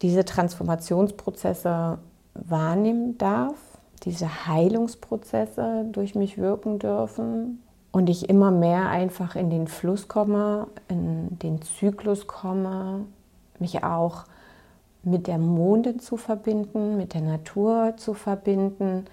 diese 0.00 0.24
Transformationsprozesse 0.24 1.98
wahrnehmen 2.34 3.18
darf, 3.18 3.54
diese 4.04 4.46
Heilungsprozesse 4.46 5.84
durch 5.92 6.14
mich 6.14 6.38
wirken 6.38 6.78
dürfen 6.78 7.62
und 7.92 8.08
ich 8.08 8.30
immer 8.30 8.50
mehr 8.50 8.88
einfach 8.88 9.36
in 9.36 9.50
den 9.50 9.68
Fluss 9.68 10.08
komme, 10.08 10.66
in 10.88 11.38
den 11.38 11.60
Zyklus 11.60 12.26
komme, 12.26 13.04
mich 13.58 13.84
auch 13.84 14.24
mit 15.04 15.26
der 15.26 15.38
Mondin 15.38 15.98
zu 15.98 16.16
verbinden, 16.16 16.96
mit 16.96 17.14
der 17.14 17.22
Natur 17.22 17.94
zu 17.96 18.14
verbinden, 18.14 19.06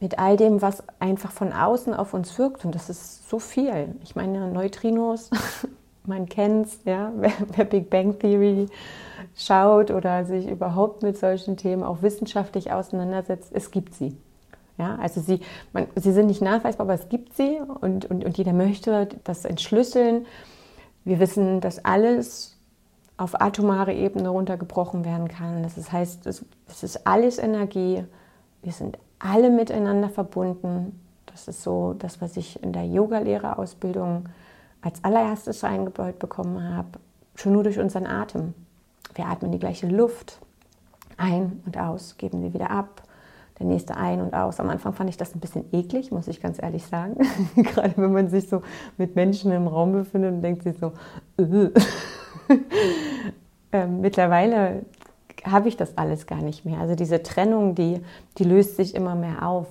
mit 0.00 0.18
all 0.18 0.36
dem, 0.36 0.62
was 0.62 0.82
einfach 0.98 1.32
von 1.32 1.52
außen 1.52 1.94
auf 1.94 2.14
uns 2.14 2.38
wirkt. 2.38 2.64
Und 2.64 2.74
das 2.74 2.90
ist 2.90 3.28
so 3.28 3.38
viel. 3.38 3.94
Ich 4.02 4.14
meine, 4.14 4.50
Neutrinos, 4.50 5.30
man 6.06 6.26
kennt 6.26 6.66
es, 6.66 6.78
ja, 6.84 7.12
wer, 7.16 7.32
wer 7.54 7.64
Big 7.64 7.90
Bang 7.90 8.18
Theory 8.18 8.66
schaut 9.36 9.90
oder 9.90 10.24
sich 10.24 10.48
überhaupt 10.48 11.02
mit 11.02 11.18
solchen 11.18 11.56
Themen 11.56 11.82
auch 11.82 12.02
wissenschaftlich 12.02 12.72
auseinandersetzt, 12.72 13.50
es 13.52 13.70
gibt 13.70 13.94
sie. 13.94 14.16
Ja, 14.76 14.96
also 15.00 15.20
sie, 15.20 15.40
man, 15.72 15.86
sie 15.94 16.12
sind 16.12 16.26
nicht 16.26 16.42
nachweisbar, 16.42 16.86
aber 16.86 16.94
es 16.94 17.08
gibt 17.08 17.36
sie 17.36 17.60
und, 17.80 18.04
und, 18.06 18.24
und 18.24 18.36
jeder 18.36 18.52
möchte 18.52 19.08
das 19.22 19.44
entschlüsseln. 19.44 20.26
Wir 21.04 21.20
wissen, 21.20 21.60
dass 21.60 21.84
alles 21.84 22.53
auf 23.16 23.40
atomare 23.40 23.92
Ebene 23.92 24.28
runtergebrochen 24.28 25.04
werden 25.04 25.28
kann. 25.28 25.62
Das 25.62 25.92
heißt, 25.92 26.26
es, 26.26 26.44
ist 26.82 27.06
alles 27.06 27.38
Energie. 27.38 28.04
Wir 28.62 28.72
sind 28.72 28.98
alle 29.18 29.50
miteinander 29.50 30.08
verbunden. 30.08 31.00
Das 31.26 31.48
ist 31.48 31.62
so 31.62 31.94
das, 31.94 32.20
was 32.20 32.36
ich 32.36 32.62
in 32.62 32.72
der 32.72 32.86
Yoga-Lehrerausbildung 32.86 34.28
als 34.82 35.02
allererstes 35.02 35.64
eingebaut 35.64 36.18
bekommen 36.18 36.74
habe, 36.74 36.98
schon 37.36 37.52
nur 37.52 37.62
durch 37.62 37.78
unseren 37.78 38.06
Atem. 38.06 38.54
Wir 39.14 39.26
atmen 39.26 39.52
die 39.52 39.58
gleiche 39.58 39.86
Luft 39.86 40.40
ein 41.16 41.62
und 41.64 41.78
aus, 41.78 42.16
geben 42.18 42.42
sie 42.42 42.52
wieder 42.52 42.70
ab. 42.70 43.02
Der 43.60 43.66
nächste 43.66 43.96
ein 43.96 44.20
und 44.20 44.34
aus. 44.34 44.58
Am 44.58 44.68
Anfang 44.68 44.94
fand 44.94 45.08
ich 45.08 45.16
das 45.16 45.32
ein 45.32 45.38
bisschen 45.38 45.72
eklig, 45.72 46.10
muss 46.10 46.26
ich 46.26 46.40
ganz 46.40 46.60
ehrlich 46.60 46.84
sagen. 46.86 47.16
Gerade 47.54 47.94
wenn 47.96 48.12
man 48.12 48.28
sich 48.28 48.48
so 48.48 48.62
mit 48.98 49.14
Menschen 49.14 49.52
im 49.52 49.68
Raum 49.68 49.92
befindet 49.92 50.32
und 50.32 50.42
denkt 50.42 50.64
sich 50.64 50.76
so, 50.76 50.92
äh. 51.38 51.70
ähm, 53.72 54.00
mittlerweile 54.00 54.84
habe 55.44 55.68
ich 55.68 55.76
das 55.76 55.96
alles 55.98 56.26
gar 56.26 56.40
nicht 56.40 56.64
mehr. 56.64 56.80
Also 56.80 56.94
diese 56.94 57.22
Trennung, 57.22 57.74
die, 57.74 58.00
die 58.38 58.44
löst 58.44 58.76
sich 58.76 58.94
immer 58.94 59.14
mehr 59.14 59.46
auf. 59.46 59.66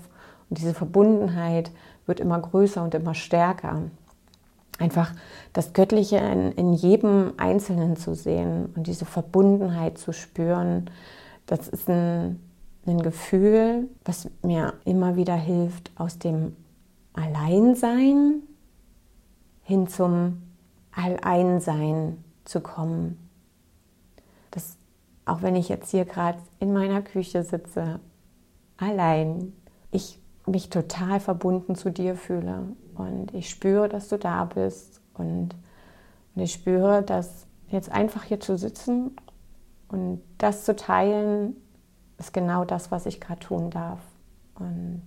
Und 0.50 0.60
diese 0.60 0.74
Verbundenheit 0.74 1.72
wird 2.06 2.20
immer 2.20 2.40
größer 2.40 2.84
und 2.84 2.94
immer 2.94 3.16
stärker. 3.16 3.82
Einfach 4.80 5.14
das 5.54 5.74
Göttliche 5.74 6.18
in, 6.18 6.52
in 6.54 6.74
jedem 6.74 7.34
Einzelnen 7.38 7.96
zu 7.96 8.16
sehen 8.16 8.70
und 8.76 8.88
diese 8.88 9.06
Verbundenheit 9.06 9.98
zu 9.98 10.14
spüren, 10.14 10.90
das 11.46 11.68
ist 11.68 11.90
ein, 11.90 12.40
ein 12.86 13.02
Gefühl, 13.02 13.88
was 14.06 14.30
mir 14.42 14.74
immer 14.86 15.16
wieder 15.16 15.36
hilft, 15.36 15.92
aus 15.96 16.20
dem 16.20 16.56
Alleinsein 17.14 18.42
hin 19.64 19.88
zum 19.88 20.42
Alleinsein 20.92 22.24
zu 22.46 22.62
kommen. 22.62 23.30
Das 24.52 24.78
auch 25.26 25.42
wenn 25.42 25.56
ich 25.56 25.70
jetzt 25.70 25.92
hier 25.92 26.06
gerade 26.06 26.40
in 26.60 26.74
meiner 26.74 27.02
Küche 27.02 27.44
sitze, 27.44 28.00
allein, 28.78 29.54
ich 29.92 30.20
mich 30.46 30.70
total 30.70 31.20
verbunden 31.20 31.76
zu 31.76 31.92
dir 31.92 32.16
fühle 32.16 32.68
und 32.96 33.34
ich 33.34 33.50
spüre, 33.50 33.88
dass 33.88 34.10
du 34.10 34.18
da 34.18 34.46
bist 34.46 35.00
und, 35.14 35.56
und 36.36 36.42
ich 36.42 36.52
spüre, 36.52 37.02
dass 37.02 37.46
jetzt 37.70 37.92
einfach 37.92 38.24
hier 38.24 38.40
zu 38.40 38.58
sitzen 38.58 39.16
und 39.88 40.22
das 40.38 40.66
zu 40.66 40.76
teilen, 40.76 41.56
ist 42.18 42.34
genau 42.34 42.66
das, 42.66 42.92
was 42.92 43.06
ich 43.06 43.22
gerade 43.22 43.40
tun 43.40 43.70
darf. 43.70 44.00
Und 44.56 45.04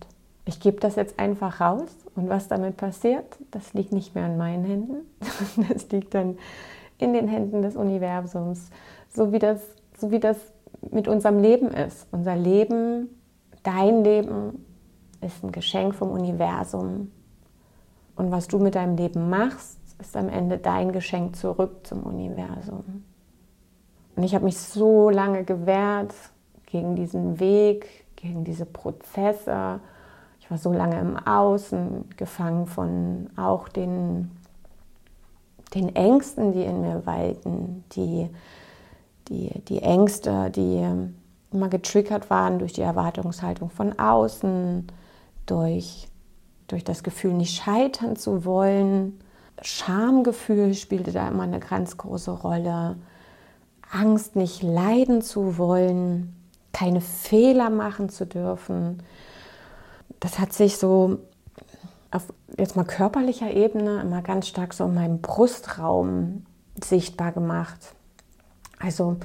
ich 0.47 0.61
gebe 0.61 0.81
das 0.81 0.97
jetzt 0.97 1.19
einfach 1.19 1.61
raus 1.61 1.91
und 2.15 2.29
was 2.29 2.49
damit 2.49 2.77
passiert, 2.77 3.37
das 3.51 3.75
liegt 3.75 3.93
nicht 3.93 4.15
mehr 4.15 4.27
in 4.27 4.39
meinen 4.39 4.65
Händen, 4.65 4.97
das 5.69 5.91
liegt 5.91 6.15
dann 6.15 6.39
in 6.99 7.13
den 7.13 7.29
Händen 7.29 7.63
des 7.63 7.77
Universums, 7.77 8.71
so 9.09 9.33
wie 9.33 9.39
das 9.39 9.61
so 9.99 10.11
wie 10.11 10.21
das 10.21 10.37
mit 10.91 11.09
unserem 11.09 11.41
Leben 11.41 11.69
ist. 11.69 12.07
Unser 12.13 12.37
Leben, 12.37 13.09
dein 13.63 14.05
Leben 14.05 14.65
ist 15.21 15.43
ein 15.43 15.53
Geschenk 15.53 15.95
vom 15.95 16.11
Universum. 16.11 17.11
Und 18.15 18.31
was 18.31 18.49
du 18.49 18.59
mit 18.59 18.75
deinem 18.75 18.97
Leben 18.97 19.29
machst, 19.29 19.79
ist 19.99 20.17
am 20.17 20.29
Ende 20.29 20.59
dein 20.59 20.93
Geschenk 20.93 21.37
zurück 21.37 21.87
zum 21.87 22.03
Universum. 22.03 23.05
Und 24.15 24.23
ich 24.23 24.35
habe 24.35 24.45
mich 24.45 24.59
so 24.59 25.11
lange 25.11 25.45
gewehrt 25.45 26.15
gegen 26.67 26.97
diesen 26.97 27.41
Weg, 27.41 28.07
gegen 28.17 28.45
diese 28.45 28.67
Prozesse. 28.67 29.81
Ich 30.41 30.51
war 30.51 30.59
so 30.59 30.73
lange 30.73 30.99
im 31.01 31.17
Außen, 31.17 32.11
gefangen 32.17 32.67
von 32.67 33.29
auch 33.37 33.69
den, 33.69 34.31
den 35.75 35.95
Ängsten, 35.95 36.53
die 36.53 36.63
in 36.63 36.81
mir 36.81 37.05
walten, 37.07 37.85
die 37.93 38.31
die, 39.29 39.51
die 39.69 39.83
Ängste, 39.83 40.51
die 40.51 40.87
immer 41.53 41.69
getriggert 41.69 42.31
waren 42.31 42.59
durch 42.59 42.73
die 42.73 42.83
Erwartungshaltung 42.83 43.71
von 43.71 43.99
außen, 43.99 44.87
durch, 45.47 46.09
durch 46.69 46.85
das 46.85 47.03
Gefühl, 47.03 47.35
nicht 47.35 47.63
scheitern 47.63 48.17
zu 48.17 48.45
wollen. 48.45 49.21
Schamgefühl 49.63 50.75
spielte 50.75 51.13
da 51.13 51.29
immer 51.29 51.45
eine 51.45 51.61
ganz 51.61 51.97
große 51.97 52.31
Rolle. 52.31 52.97
Angst, 53.91 54.37
nicht 54.37 54.63
leiden 54.63 55.23
zu 55.23 55.59
wollen, 55.59 56.35
keine 56.73 57.01
Fehler 57.01 57.71
machen 57.71 58.09
zu 58.09 58.27
dürfen. 58.27 59.03
Das 60.21 60.39
hat 60.39 60.53
sich 60.53 60.77
so 60.77 61.19
auf 62.11 62.33
jetzt 62.57 62.77
mal 62.77 62.85
körperlicher 62.85 63.51
Ebene 63.51 64.01
immer 64.01 64.23
ganz 64.23 64.49
stark 64.49 64.75
so 64.75 64.85
in 64.85 64.95
meinem 64.95 65.21
Brustraum 65.21 66.47
sichtbar 66.83 67.33
gemacht. 67.33 67.95
Also, 68.79 69.17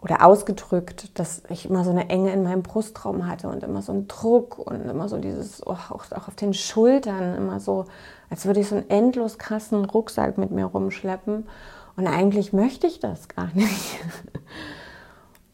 oder 0.00 0.24
ausgedrückt, 0.24 1.18
dass 1.18 1.42
ich 1.48 1.68
immer 1.68 1.84
so 1.84 1.90
eine 1.90 2.08
Enge 2.10 2.32
in 2.32 2.42
meinem 2.42 2.62
Brustraum 2.62 3.26
hatte 3.26 3.48
und 3.48 3.62
immer 3.62 3.82
so 3.82 3.92
einen 3.92 4.08
Druck 4.08 4.58
und 4.58 4.88
immer 4.88 5.08
so 5.08 5.18
dieses, 5.18 5.66
oh, 5.66 5.72
auch, 5.72 6.12
auch, 6.12 6.28
auf 6.28 6.36
den 6.36 6.54
Schultern, 6.54 7.34
immer 7.34 7.60
so, 7.60 7.86
als 8.30 8.46
würde 8.46 8.60
ich 8.60 8.68
so 8.68 8.76
einen 8.76 8.90
endlos 8.90 9.38
krassen 9.38 9.84
Rucksack 9.84 10.38
mit 10.38 10.50
mir 10.50 10.66
rumschleppen. 10.66 11.48
Und 11.96 12.06
eigentlich 12.06 12.52
möchte 12.52 12.86
ich 12.86 13.00
das 13.00 13.28
gar 13.28 13.50
nicht. 13.54 13.98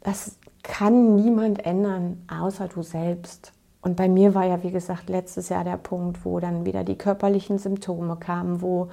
Das 0.04 0.36
kann 0.64 1.14
niemand 1.14 1.64
ändern, 1.64 2.26
außer 2.28 2.66
du 2.66 2.82
selbst. 2.82 3.52
Und 3.82 3.96
bei 3.96 4.08
mir 4.08 4.34
war 4.34 4.46
ja, 4.46 4.62
wie 4.62 4.70
gesagt, 4.70 5.10
letztes 5.10 5.48
Jahr 5.48 5.64
der 5.64 5.76
Punkt, 5.76 6.24
wo 6.24 6.40
dann 6.40 6.64
wieder 6.64 6.84
die 6.84 6.96
körperlichen 6.96 7.58
Symptome 7.58 8.16
kamen, 8.16 8.62
wo 8.62 8.88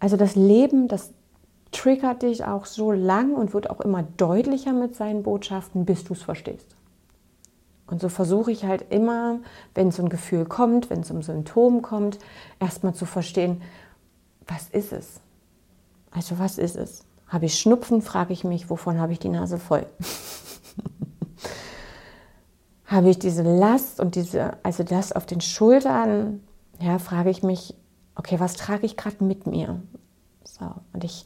also 0.00 0.16
das 0.16 0.34
Leben, 0.36 0.88
das 0.88 1.12
triggert 1.70 2.22
dich 2.22 2.44
auch 2.44 2.64
so 2.64 2.92
lang 2.92 3.34
und 3.34 3.52
wird 3.52 3.68
auch 3.68 3.80
immer 3.80 4.04
deutlicher 4.16 4.72
mit 4.72 4.96
seinen 4.96 5.22
Botschaften, 5.22 5.84
bis 5.84 6.04
du 6.04 6.14
es 6.14 6.22
verstehst. 6.22 6.66
Und 7.86 8.00
so 8.00 8.08
versuche 8.08 8.52
ich 8.52 8.64
halt 8.64 8.86
immer, 8.90 9.40
wenn 9.74 9.90
so 9.90 10.02
ein 10.02 10.08
Gefühl 10.08 10.44
kommt, 10.44 10.90
wenn 10.90 11.02
so 11.02 11.14
ein 11.14 11.22
Symptom 11.22 11.82
kommt, 11.82 12.18
erstmal 12.60 12.94
zu 12.94 13.06
verstehen, 13.06 13.62
was 14.46 14.68
ist 14.68 14.92
es? 14.92 15.20
Also 16.10 16.38
was 16.38 16.58
ist 16.58 16.76
es? 16.76 17.04
Habe 17.26 17.46
ich 17.46 17.58
Schnupfen, 17.58 18.00
frage 18.00 18.32
ich 18.32 18.44
mich, 18.44 18.70
wovon 18.70 18.98
habe 18.98 19.12
ich 19.12 19.18
die 19.18 19.28
Nase 19.28 19.58
voll? 19.58 19.86
Habe 22.88 23.10
ich 23.10 23.18
diese 23.18 23.42
Last 23.42 24.00
und 24.00 24.16
diese, 24.16 24.56
also 24.64 24.82
das 24.82 25.12
auf 25.12 25.26
den 25.26 25.40
Schultern, 25.40 26.42
ja, 26.80 26.98
frage 26.98 27.30
ich 27.30 27.42
mich, 27.42 27.74
okay, 28.16 28.40
was 28.40 28.54
trage 28.54 28.86
ich 28.86 28.96
gerade 28.96 29.22
mit 29.22 29.46
mir? 29.46 29.80
So, 30.44 30.66
und 30.92 31.04
ich 31.04 31.24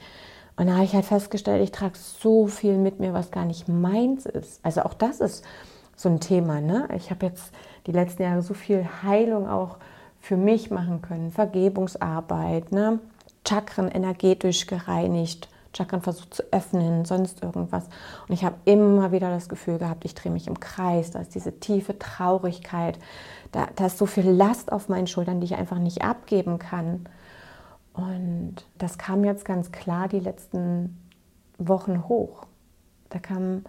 und 0.57 0.67
da 0.67 0.75
habe 0.75 0.85
ich 0.85 0.95
halt 0.95 1.07
festgestellt, 1.07 1.63
ich 1.63 1.73
trage 1.73 1.97
so 1.97 2.47
viel 2.47 2.77
mit 2.77 3.01
mir, 3.01 3.15
was 3.15 3.31
gar 3.31 3.47
nicht 3.47 3.69
meins 3.69 4.27
ist. 4.27 4.61
Also 4.63 4.83
auch 4.83 4.95
das 4.95 5.21
ist 5.21 5.45
so 5.97 6.09
ein 6.09 6.21
Thema. 6.21 6.61
Ne? 6.61 6.89
Ich 6.95 7.11
habe 7.11 7.27
jetzt 7.27 7.53
die 7.87 7.93
letzten 7.93 8.23
Jahre 8.23 8.43
so 8.43 8.55
viel 8.55 8.87
Heilung 9.03 9.49
auch 9.49 9.79
für 10.21 10.37
mich 10.37 10.71
machen 10.71 11.03
können, 11.03 11.31
Vergebungsarbeit, 11.31 12.71
ne? 12.71 13.01
Chakren 13.45 13.91
energetisch 13.91 14.69
gereinigt, 14.69 15.49
Chakren 15.75 16.03
versucht 16.03 16.35
zu 16.35 16.43
öffnen, 16.53 17.05
sonst 17.05 17.43
irgendwas. 17.43 17.85
Und 18.29 18.35
ich 18.35 18.45
habe 18.45 18.57
immer 18.65 19.13
wieder 19.13 19.31
das 19.31 19.49
Gefühl 19.49 19.79
gehabt, 19.79 20.05
ich 20.05 20.15
drehe 20.15 20.33
mich 20.33 20.47
im 20.47 20.61
Kreis, 20.61 21.11
da 21.11 21.21
ist 21.21 21.35
diese 21.35 21.59
tiefe 21.61 21.99
Traurigkeit, 21.99 22.99
da, 23.53 23.69
da 23.77 23.87
ist 23.87 23.99
so 23.99 24.07
viel 24.07 24.29
Last 24.29 24.71
auf 24.73 24.89
meinen 24.89 25.07
Schultern, 25.07 25.41
die 25.41 25.47
ich 25.47 25.57
einfach 25.57 25.79
nicht 25.79 26.03
abgeben 26.03 26.59
kann. 26.59 27.07
Und 27.95 28.57
das 28.79 28.99
kam 28.99 29.25
jetzt 29.25 29.45
ganz 29.45 29.73
klar 29.73 30.09
die 30.09 30.21
letzten 30.21 30.99
Wochen 31.59 32.09
hoch. 32.09 32.47
Da 33.11 33.19
kam 33.19 33.65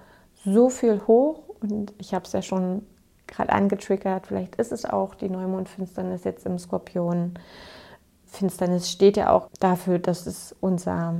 so 0.45 0.69
viel 0.69 1.01
hoch 1.07 1.43
und 1.61 1.93
ich 1.97 2.13
habe 2.13 2.25
es 2.25 2.31
ja 2.31 2.41
schon 2.41 2.85
gerade 3.27 3.51
angetriggert. 3.51 4.27
Vielleicht 4.27 4.55
ist 4.55 4.71
es 4.71 4.85
auch 4.85 5.15
die 5.15 5.29
Neumondfinsternis 5.29 6.23
jetzt 6.23 6.45
im 6.45 6.59
Skorpion. 6.59 7.33
Finsternis 8.25 8.89
steht 8.89 9.17
ja 9.17 9.31
auch 9.31 9.49
dafür, 9.59 9.99
dass 9.99 10.25
es 10.25 10.55
unser, 10.59 11.15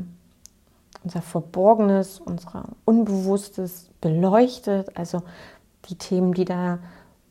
unser 1.04 1.22
Verborgenes, 1.22 2.20
unser 2.20 2.70
Unbewusstes 2.86 3.90
beleuchtet. 4.02 4.98
Also 4.98 5.24
die 5.90 5.96
Themen, 5.96 6.34
die 6.34 6.46
da 6.46 6.80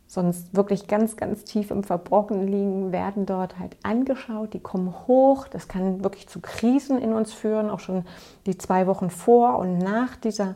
sonst 0.06 0.54
wirklich 0.54 0.88
ganz, 0.88 1.16
ganz 1.16 1.44
tief 1.44 1.70
im 1.70 1.84
Verborgenen 1.84 2.46
liegen, 2.46 2.92
werden 2.92 3.24
dort 3.24 3.58
halt 3.58 3.76
angeschaut, 3.82 4.52
die 4.52 4.60
kommen 4.60 4.92
hoch. 5.06 5.48
Das 5.48 5.68
kann 5.68 6.04
wirklich 6.04 6.28
zu 6.28 6.40
Krisen 6.40 6.98
in 6.98 7.14
uns 7.14 7.32
führen, 7.32 7.70
auch 7.70 7.80
schon 7.80 8.04
die 8.44 8.58
zwei 8.58 8.86
Wochen 8.86 9.08
vor 9.08 9.58
und 9.58 9.78
nach 9.78 10.16
dieser 10.16 10.54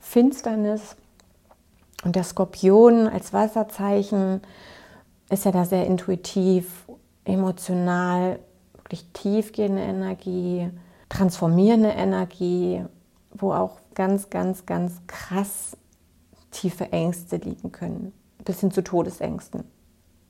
Finsternis. 0.00 0.96
Und 2.04 2.14
der 2.14 2.24
Skorpion 2.24 3.06
als 3.06 3.32
Wasserzeichen 3.32 4.42
ist 5.30 5.46
ja 5.46 5.52
da 5.52 5.64
sehr 5.64 5.86
intuitiv, 5.86 6.84
emotional, 7.24 8.38
wirklich 8.74 9.06
tiefgehende 9.14 9.82
Energie, 9.82 10.68
transformierende 11.10 11.90
Energie, 11.90 12.82
wo 13.32 13.52
auch 13.52 13.76
ganz, 13.94 14.30
ganz, 14.30 14.64
ganz 14.64 15.02
krass 15.06 15.76
tiefe 16.50 16.90
Ängste 16.92 17.36
liegen 17.36 17.70
können 17.70 18.12
bis 18.44 18.60
hin 18.60 18.70
zu 18.70 18.82
Todesängsten. 18.82 19.64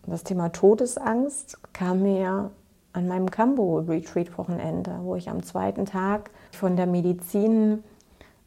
Das 0.07 0.25
Thema 0.25 0.51
Todesangst 0.51 1.59
kam 1.73 2.03
mir 2.03 2.51
an 2.93 3.07
meinem 3.07 3.31
Cambo-Retreat-Wochenende, 3.31 5.01
wo 5.03 5.15
ich 5.15 5.31
am 5.31 5.43
zweiten 5.43 5.87
Tag 5.87 6.31
von 6.53 6.77
der 6.77 6.87
Medizin 6.87 7.85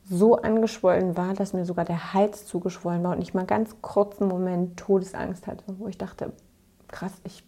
so 0.03 0.35
angeschwollen 0.35 1.15
war, 1.15 1.33
dass 1.33 1.53
mir 1.53 1.63
sogar 1.63 1.85
der 1.85 2.13
Hals 2.13 2.45
zugeschwollen 2.45 3.03
war 3.03 3.15
und 3.15 3.21
ich 3.21 3.33
mal 3.33 3.45
ganz 3.45 3.75
kurzen 3.81 4.27
Moment 4.27 4.77
Todesangst 4.77 5.47
hatte, 5.47 5.63
wo 5.77 5.87
ich 5.87 5.97
dachte, 5.97 6.33
krass, 6.89 7.13
ich, 7.23 7.45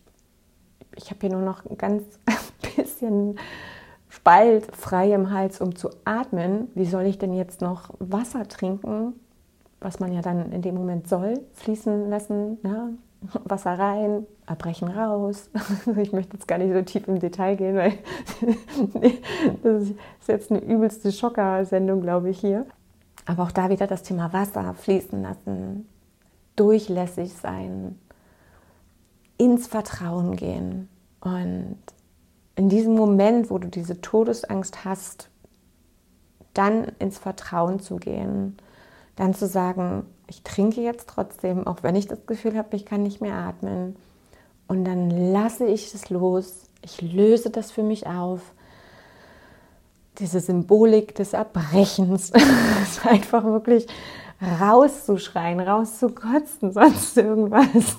ich 0.96 1.10
habe 1.10 1.20
hier 1.22 1.32
nur 1.32 1.42
noch 1.42 1.66
ein 1.66 1.78
ganz 1.78 2.04
bisschen 2.78 3.38
Spalt 4.26 4.76
frei 4.76 5.14
im 5.14 5.30
Hals, 5.30 5.62
um 5.62 5.76
zu 5.76 5.92
atmen. 6.04 6.70
Wie 6.74 6.86
soll 6.86 7.04
ich 7.04 7.20
denn 7.20 7.32
jetzt 7.36 7.62
noch 7.62 7.92
Wasser 8.00 8.48
trinken, 8.48 9.14
was 9.80 10.00
man 10.00 10.12
ja 10.12 10.24
dann 10.24 10.52
in 10.52 10.64
dem 10.64 10.74
Moment 10.74 11.08
soll, 11.08 11.42
fließen 11.54 12.10
lassen, 12.10 12.58
ja? 12.64 12.90
Wasser 13.44 13.78
rein, 13.78 14.26
Erbrechen 14.48 14.88
raus. 14.88 15.52
Ich 15.98 16.12
möchte 16.12 16.38
jetzt 16.38 16.48
gar 16.48 16.58
nicht 16.58 16.74
so 16.74 16.82
tief 16.82 17.08
im 17.08 17.20
Detail 17.20 17.56
gehen, 17.56 17.76
weil 17.76 17.94
das 19.62 19.84
ist 19.84 19.96
jetzt 20.28 20.50
eine 20.50 20.60
übelste 20.60 21.12
Schocker-Sendung, 21.12 22.02
glaube 22.02 22.32
ich, 22.32 22.40
hier. 22.40 22.66
Aber 23.28 23.44
auch 23.44 23.52
da 23.52 23.70
wieder 23.70 23.86
das 23.86 24.02
Thema 24.02 24.34
Wasser 24.34 24.74
fließen 24.74 25.22
lassen, 25.22 25.88
durchlässig 26.56 27.32
sein, 27.36 28.00
ins 29.38 29.68
Vertrauen 29.68 30.36
gehen. 30.36 30.90
Und 31.22 31.78
in 32.56 32.70
diesem 32.70 32.96
Moment, 32.96 33.50
wo 33.50 33.58
du 33.58 33.68
diese 33.68 34.02
Todesangst 34.02 34.86
hast, 34.86 35.30
dann 36.54 36.86
ins 37.00 37.18
Vertrauen 37.18 37.80
zu 37.80 37.98
gehen 37.98 38.58
dann 39.16 39.34
zu 39.34 39.48
sagen, 39.48 40.06
ich 40.28 40.44
trinke 40.44 40.82
jetzt 40.82 41.10
trotzdem, 41.10 41.68
auch 41.68 41.84
wenn 41.84 41.96
ich 41.96 42.08
das 42.08 42.26
Gefühl 42.26 42.58
habe, 42.58 42.76
ich 42.76 42.86
kann 42.86 43.04
nicht 43.04 43.22
mehr 43.22 43.36
atmen. 43.36 43.96
Und 44.68 44.86
dann 44.86 45.10
lasse 45.10 45.66
ich 45.66 45.94
es 45.94 46.10
los. 46.10 46.64
Ich 46.82 47.02
löse 47.02 47.50
das 47.50 47.72
für 47.72 47.84
mich 47.84 48.08
auf. 48.08 48.42
Diese 50.18 50.40
Symbolik 50.40 51.16
des 51.16 51.34
Erbrechens. 51.34 52.32
einfach 53.04 53.44
wirklich 53.44 53.88
rauszuschreien, 54.60 55.60
rauszukotzen, 55.60 56.72
sonst 56.74 57.18
irgendwas 57.18 57.98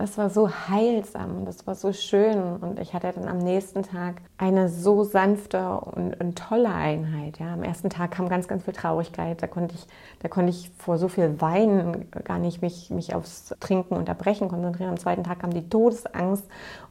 das 0.00 0.16
war 0.16 0.30
so 0.30 0.50
heilsam, 0.50 1.44
das 1.44 1.66
war 1.66 1.74
so 1.74 1.92
schön. 1.92 2.54
Und 2.54 2.80
ich 2.80 2.94
hatte 2.94 3.12
dann 3.12 3.28
am 3.28 3.36
nächsten 3.36 3.82
Tag 3.82 4.22
eine 4.38 4.70
so 4.70 5.04
sanfte 5.04 5.78
und, 5.78 6.18
und, 6.18 6.38
tolle 6.38 6.72
Einheit. 6.72 7.38
Ja. 7.38 7.52
Am 7.52 7.62
ersten 7.62 7.90
Tag 7.90 8.12
kam 8.12 8.30
ganz, 8.30 8.48
ganz 8.48 8.64
viel 8.64 8.72
Traurigkeit. 8.72 9.42
Da 9.42 9.46
konnte 9.46 9.74
ich, 9.74 9.86
da 10.20 10.28
konnte 10.28 10.50
ich 10.50 10.70
vor 10.78 10.96
so 10.96 11.08
viel 11.08 11.42
Weinen 11.42 12.10
gar 12.24 12.38
nicht 12.38 12.62
mich, 12.62 12.88
mich 12.88 13.14
aufs 13.14 13.54
Trinken 13.60 13.94
und 13.94 14.08
Erbrechen 14.08 14.48
konzentrieren. 14.48 14.90
Am 14.90 14.98
zweiten 14.98 15.22
Tag 15.22 15.40
kam 15.40 15.52
die 15.52 15.68
Todesangst 15.68 16.44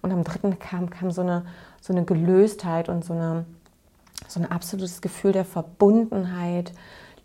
und 0.04 0.12
am 0.12 0.24
dritten 0.24 0.60
kam, 0.60 0.92
kam 0.92 1.10
so, 1.10 1.22
eine, 1.22 1.46
so 1.82 1.94
eine 1.94 2.06
Gelöstheit 2.06 2.90
und 2.90 3.04
so, 3.04 3.14
eine, 3.14 3.46
so 4.28 4.40
ein 4.40 4.52
absolutes 4.52 5.02
Gefühl 5.02 5.32
der 5.32 5.46
Verbundenheit, 5.46 6.74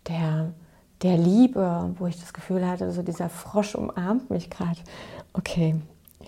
der, 0.09 0.55
der 1.05 1.19
Liebe, 1.19 1.95
wo 1.99 2.07
ich 2.07 2.19
das 2.19 2.33
Gefühl 2.33 2.67
hatte, 2.67 2.91
so 2.91 3.03
dieser 3.03 3.29
Frosch 3.29 3.75
umarmt 3.75 4.31
mich 4.31 4.49
gerade. 4.49 4.81
Okay, 5.35 5.77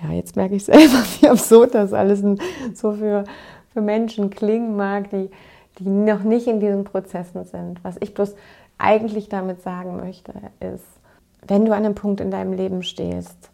ja, 0.03 0.11
jetzt 0.11 0.37
merke 0.37 0.55
ich 0.55 0.65
selber, 0.65 1.03
wie 1.21 1.29
absurd 1.29 1.75
das 1.75 1.95
alles 1.95 2.23
so 2.75 2.93
für, 2.93 3.25
für 3.73 3.81
Menschen 3.81 4.29
klingen 4.29 4.77
mag, 4.77 5.09
die, 5.11 5.31
die 5.79 5.89
noch 5.89 6.23
nicht 6.23 6.47
in 6.47 6.61
diesen 6.61 6.85
Prozessen 6.85 7.45
sind. 7.45 7.83
Was 7.83 7.97
ich 8.01 8.13
bloß 8.13 8.35
eigentlich 8.77 9.31
damit 9.31 9.63
sagen 9.63 9.97
möchte, 9.97 10.35
ist, 10.61 10.85
wenn 11.49 11.65
du 11.65 11.73
an 11.73 11.85
einem 11.85 11.95
Punkt 11.95 12.21
in 12.21 12.31
deinem 12.31 12.53
Leben 12.53 12.83
stehst, 12.83 13.51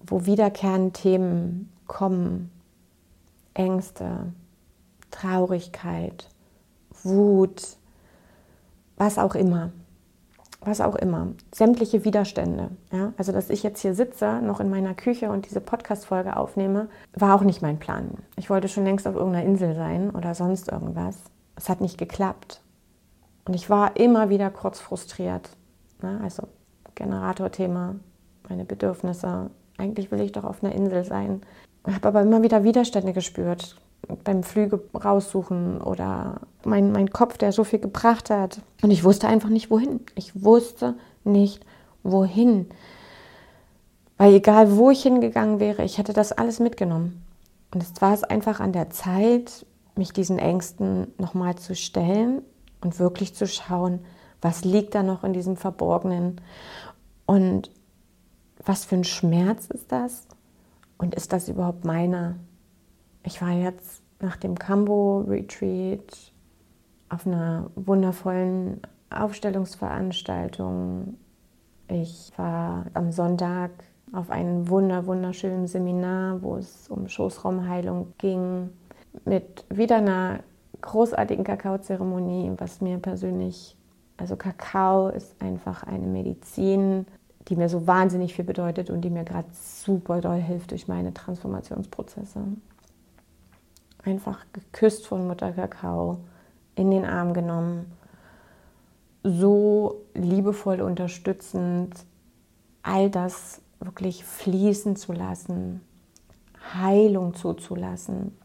wo 0.00 0.24
wiederkehrende 0.24 0.92
Themen 0.92 1.70
kommen, 1.86 2.50
Ängste, 3.52 4.32
Traurigkeit, 5.10 6.26
Wut, 7.02 7.76
was 8.96 9.18
auch 9.18 9.34
immer, 9.34 9.72
was 10.60 10.80
auch 10.80 10.96
immer, 10.96 11.28
sämtliche 11.54 12.04
Widerstände. 12.04 12.70
Ja? 12.92 13.12
Also, 13.16 13.32
dass 13.32 13.50
ich 13.50 13.62
jetzt 13.62 13.80
hier 13.80 13.94
sitze, 13.94 14.40
noch 14.42 14.60
in 14.60 14.70
meiner 14.70 14.94
Küche 14.94 15.30
und 15.30 15.46
diese 15.46 15.60
Podcast-Folge 15.60 16.36
aufnehme, 16.36 16.88
war 17.14 17.34
auch 17.34 17.42
nicht 17.42 17.62
mein 17.62 17.78
Plan. 17.78 18.10
Ich 18.36 18.50
wollte 18.50 18.68
schon 18.68 18.84
längst 18.84 19.06
auf 19.06 19.14
irgendeiner 19.14 19.46
Insel 19.46 19.74
sein 19.74 20.10
oder 20.10 20.34
sonst 20.34 20.70
irgendwas. 20.70 21.16
Es 21.56 21.68
hat 21.68 21.80
nicht 21.80 21.98
geklappt. 21.98 22.60
Und 23.44 23.54
ich 23.54 23.70
war 23.70 23.96
immer 23.96 24.30
wieder 24.30 24.50
kurz 24.50 24.80
frustriert. 24.80 25.50
Ne? 26.02 26.20
Also, 26.22 26.48
Generatorthema, 26.94 27.94
meine 28.48 28.64
Bedürfnisse. 28.64 29.50
Eigentlich 29.78 30.10
will 30.10 30.20
ich 30.20 30.32
doch 30.32 30.44
auf 30.44 30.62
einer 30.62 30.74
Insel 30.74 31.04
sein. 31.04 31.42
Ich 31.86 31.94
habe 31.94 32.08
aber 32.08 32.22
immer 32.22 32.42
wieder 32.42 32.64
Widerstände 32.64 33.12
gespürt 33.12 33.76
beim 34.24 34.42
Flüge 34.42 34.82
raussuchen 34.94 35.80
oder 35.80 36.40
mein, 36.64 36.92
mein 36.92 37.10
Kopf, 37.10 37.38
der 37.38 37.52
so 37.52 37.64
viel 37.64 37.78
gebracht 37.78 38.30
hat. 38.30 38.60
Und 38.82 38.90
ich 38.90 39.04
wusste 39.04 39.28
einfach 39.28 39.48
nicht, 39.48 39.70
wohin. 39.70 40.00
Ich 40.14 40.42
wusste 40.42 40.94
nicht, 41.24 41.64
wohin. 42.02 42.66
Weil 44.16 44.34
egal, 44.34 44.76
wo 44.76 44.90
ich 44.90 45.02
hingegangen 45.02 45.60
wäre, 45.60 45.84
ich 45.84 45.98
hätte 45.98 46.12
das 46.12 46.32
alles 46.32 46.58
mitgenommen. 46.58 47.22
Und 47.72 47.82
es 47.82 47.92
war 48.00 48.14
es 48.14 48.24
einfach 48.24 48.60
an 48.60 48.72
der 48.72 48.90
Zeit, 48.90 49.66
mich 49.94 50.12
diesen 50.12 50.38
Ängsten 50.38 51.12
nochmal 51.18 51.56
zu 51.56 51.74
stellen 51.74 52.42
und 52.80 52.98
wirklich 52.98 53.34
zu 53.34 53.46
schauen, 53.46 54.00
was 54.40 54.64
liegt 54.64 54.94
da 54.94 55.02
noch 55.02 55.24
in 55.24 55.32
diesem 55.32 55.56
Verborgenen 55.56 56.40
und 57.26 57.70
was 58.64 58.84
für 58.84 58.96
ein 58.96 59.04
Schmerz 59.04 59.66
ist 59.66 59.92
das 59.92 60.26
und 60.96 61.14
ist 61.14 61.32
das 61.32 61.48
überhaupt 61.48 61.84
meiner? 61.84 62.36
Ich 63.28 63.42
war 63.42 63.50
jetzt 63.50 64.02
nach 64.20 64.38
dem 64.38 64.58
Cambo-Retreat 64.58 66.32
auf 67.10 67.26
einer 67.26 67.70
wundervollen 67.74 68.80
Aufstellungsveranstaltung. 69.10 71.18
Ich 71.88 72.32
war 72.38 72.86
am 72.94 73.12
Sonntag 73.12 73.70
auf 74.14 74.30
einem 74.30 74.70
wunder 74.70 75.04
wunderschönen 75.04 75.66
Seminar, 75.66 76.40
wo 76.40 76.56
es 76.56 76.88
um 76.88 77.06
Schoßraumheilung 77.06 78.14
ging, 78.16 78.70
mit 79.26 79.66
wieder 79.68 79.96
einer 79.96 80.40
großartigen 80.80 81.44
Kakaozeremonie, 81.44 82.52
was 82.56 82.80
mir 82.80 82.96
persönlich, 82.96 83.76
also 84.16 84.36
Kakao 84.36 85.08
ist 85.08 85.38
einfach 85.42 85.82
eine 85.82 86.06
Medizin, 86.06 87.04
die 87.48 87.56
mir 87.56 87.68
so 87.68 87.86
wahnsinnig 87.86 88.32
viel 88.32 88.46
bedeutet 88.46 88.88
und 88.88 89.02
die 89.02 89.10
mir 89.10 89.24
gerade 89.24 89.48
super 89.52 90.22
doll 90.22 90.40
hilft 90.40 90.70
durch 90.70 90.88
meine 90.88 91.12
Transformationsprozesse 91.12 92.40
einfach 94.04 94.44
geküsst 94.52 95.06
von 95.06 95.26
Mutter 95.26 95.52
Kakao, 95.52 96.18
in 96.74 96.90
den 96.90 97.04
Arm 97.04 97.34
genommen, 97.34 97.92
so 99.22 100.02
liebevoll 100.14 100.80
unterstützend, 100.80 101.94
all 102.82 103.10
das 103.10 103.60
wirklich 103.80 104.24
fließen 104.24 104.96
zu 104.96 105.12
lassen, 105.12 105.80
Heilung 106.74 107.34
zuzulassen. 107.34 108.36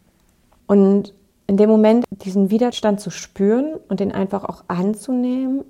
Und 0.67 1.13
in 1.47 1.57
dem 1.57 1.69
Moment 1.69 2.05
diesen 2.09 2.49
Widerstand 2.49 2.99
zu 2.99 3.09
spüren 3.09 3.75
und 3.87 3.99
den 3.99 4.11
einfach 4.11 4.43
auch 4.45 4.63
anzunehmen 4.67 5.65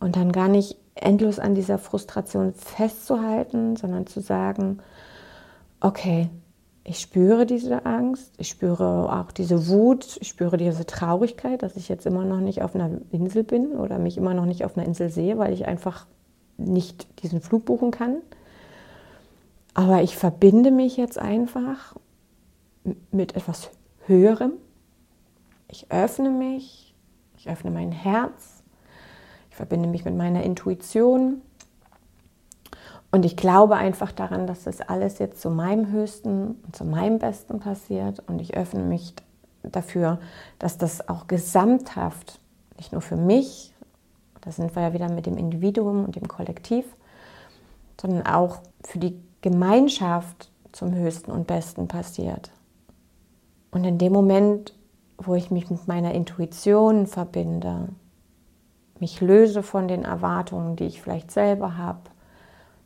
und 0.00 0.16
dann 0.16 0.32
gar 0.32 0.48
nicht 0.48 0.76
endlos 0.94 1.38
an 1.38 1.54
dieser 1.54 1.78
Frustration 1.78 2.52
festzuhalten, 2.54 3.76
sondern 3.76 4.06
zu 4.06 4.20
sagen, 4.20 4.78
okay, 5.80 6.28
ich 6.88 7.00
spüre 7.00 7.46
diese 7.46 7.84
Angst, 7.84 8.32
ich 8.38 8.48
spüre 8.48 9.12
auch 9.12 9.32
diese 9.32 9.66
Wut, 9.66 10.18
ich 10.20 10.28
spüre 10.28 10.56
diese 10.56 10.86
Traurigkeit, 10.86 11.62
dass 11.64 11.76
ich 11.76 11.88
jetzt 11.88 12.06
immer 12.06 12.24
noch 12.24 12.38
nicht 12.38 12.62
auf 12.62 12.76
einer 12.76 13.00
Insel 13.10 13.42
bin 13.42 13.72
oder 13.72 13.98
mich 13.98 14.16
immer 14.16 14.34
noch 14.34 14.46
nicht 14.46 14.64
auf 14.64 14.76
einer 14.76 14.86
Insel 14.86 15.10
sehe, 15.10 15.36
weil 15.36 15.52
ich 15.52 15.66
einfach 15.66 16.06
nicht 16.58 17.08
diesen 17.22 17.40
Flug 17.40 17.64
buchen 17.64 17.90
kann. 17.90 18.18
Aber 19.74 20.02
ich 20.02 20.16
verbinde 20.16 20.70
mich 20.70 20.96
jetzt 20.96 21.18
einfach 21.18 21.96
mit 23.10 23.34
etwas 23.34 23.70
Höherem. 24.06 24.52
Ich 25.66 25.90
öffne 25.90 26.30
mich, 26.30 26.94
ich 27.36 27.48
öffne 27.48 27.72
mein 27.72 27.90
Herz, 27.90 28.62
ich 29.50 29.56
verbinde 29.56 29.88
mich 29.88 30.04
mit 30.04 30.14
meiner 30.14 30.44
Intuition. 30.44 31.42
Und 33.16 33.24
ich 33.24 33.34
glaube 33.34 33.76
einfach 33.76 34.12
daran, 34.12 34.46
dass 34.46 34.64
das 34.64 34.82
alles 34.82 35.18
jetzt 35.18 35.40
zu 35.40 35.48
meinem 35.48 35.90
Höchsten 35.90 36.48
und 36.48 36.76
zu 36.76 36.84
meinem 36.84 37.18
Besten 37.18 37.60
passiert. 37.60 38.22
Und 38.28 38.42
ich 38.42 38.58
öffne 38.58 38.82
mich 38.82 39.14
dafür, 39.62 40.18
dass 40.58 40.76
das 40.76 41.08
auch 41.08 41.26
gesamthaft, 41.26 42.40
nicht 42.76 42.92
nur 42.92 43.00
für 43.00 43.16
mich, 43.16 43.72
da 44.42 44.52
sind 44.52 44.76
wir 44.76 44.82
ja 44.82 44.92
wieder 44.92 45.10
mit 45.10 45.24
dem 45.24 45.38
Individuum 45.38 46.04
und 46.04 46.14
dem 46.14 46.28
Kollektiv, 46.28 46.84
sondern 47.98 48.26
auch 48.26 48.58
für 48.84 48.98
die 48.98 49.18
Gemeinschaft 49.40 50.50
zum 50.72 50.94
Höchsten 50.94 51.30
und 51.30 51.46
Besten 51.46 51.88
passiert. 51.88 52.50
Und 53.70 53.84
in 53.84 53.96
dem 53.96 54.12
Moment, 54.12 54.74
wo 55.16 55.34
ich 55.34 55.50
mich 55.50 55.70
mit 55.70 55.88
meiner 55.88 56.12
Intuition 56.12 57.06
verbinde, 57.06 57.88
mich 59.00 59.22
löse 59.22 59.62
von 59.62 59.88
den 59.88 60.04
Erwartungen, 60.04 60.76
die 60.76 60.84
ich 60.84 61.00
vielleicht 61.00 61.30
selber 61.30 61.78
habe, 61.78 62.00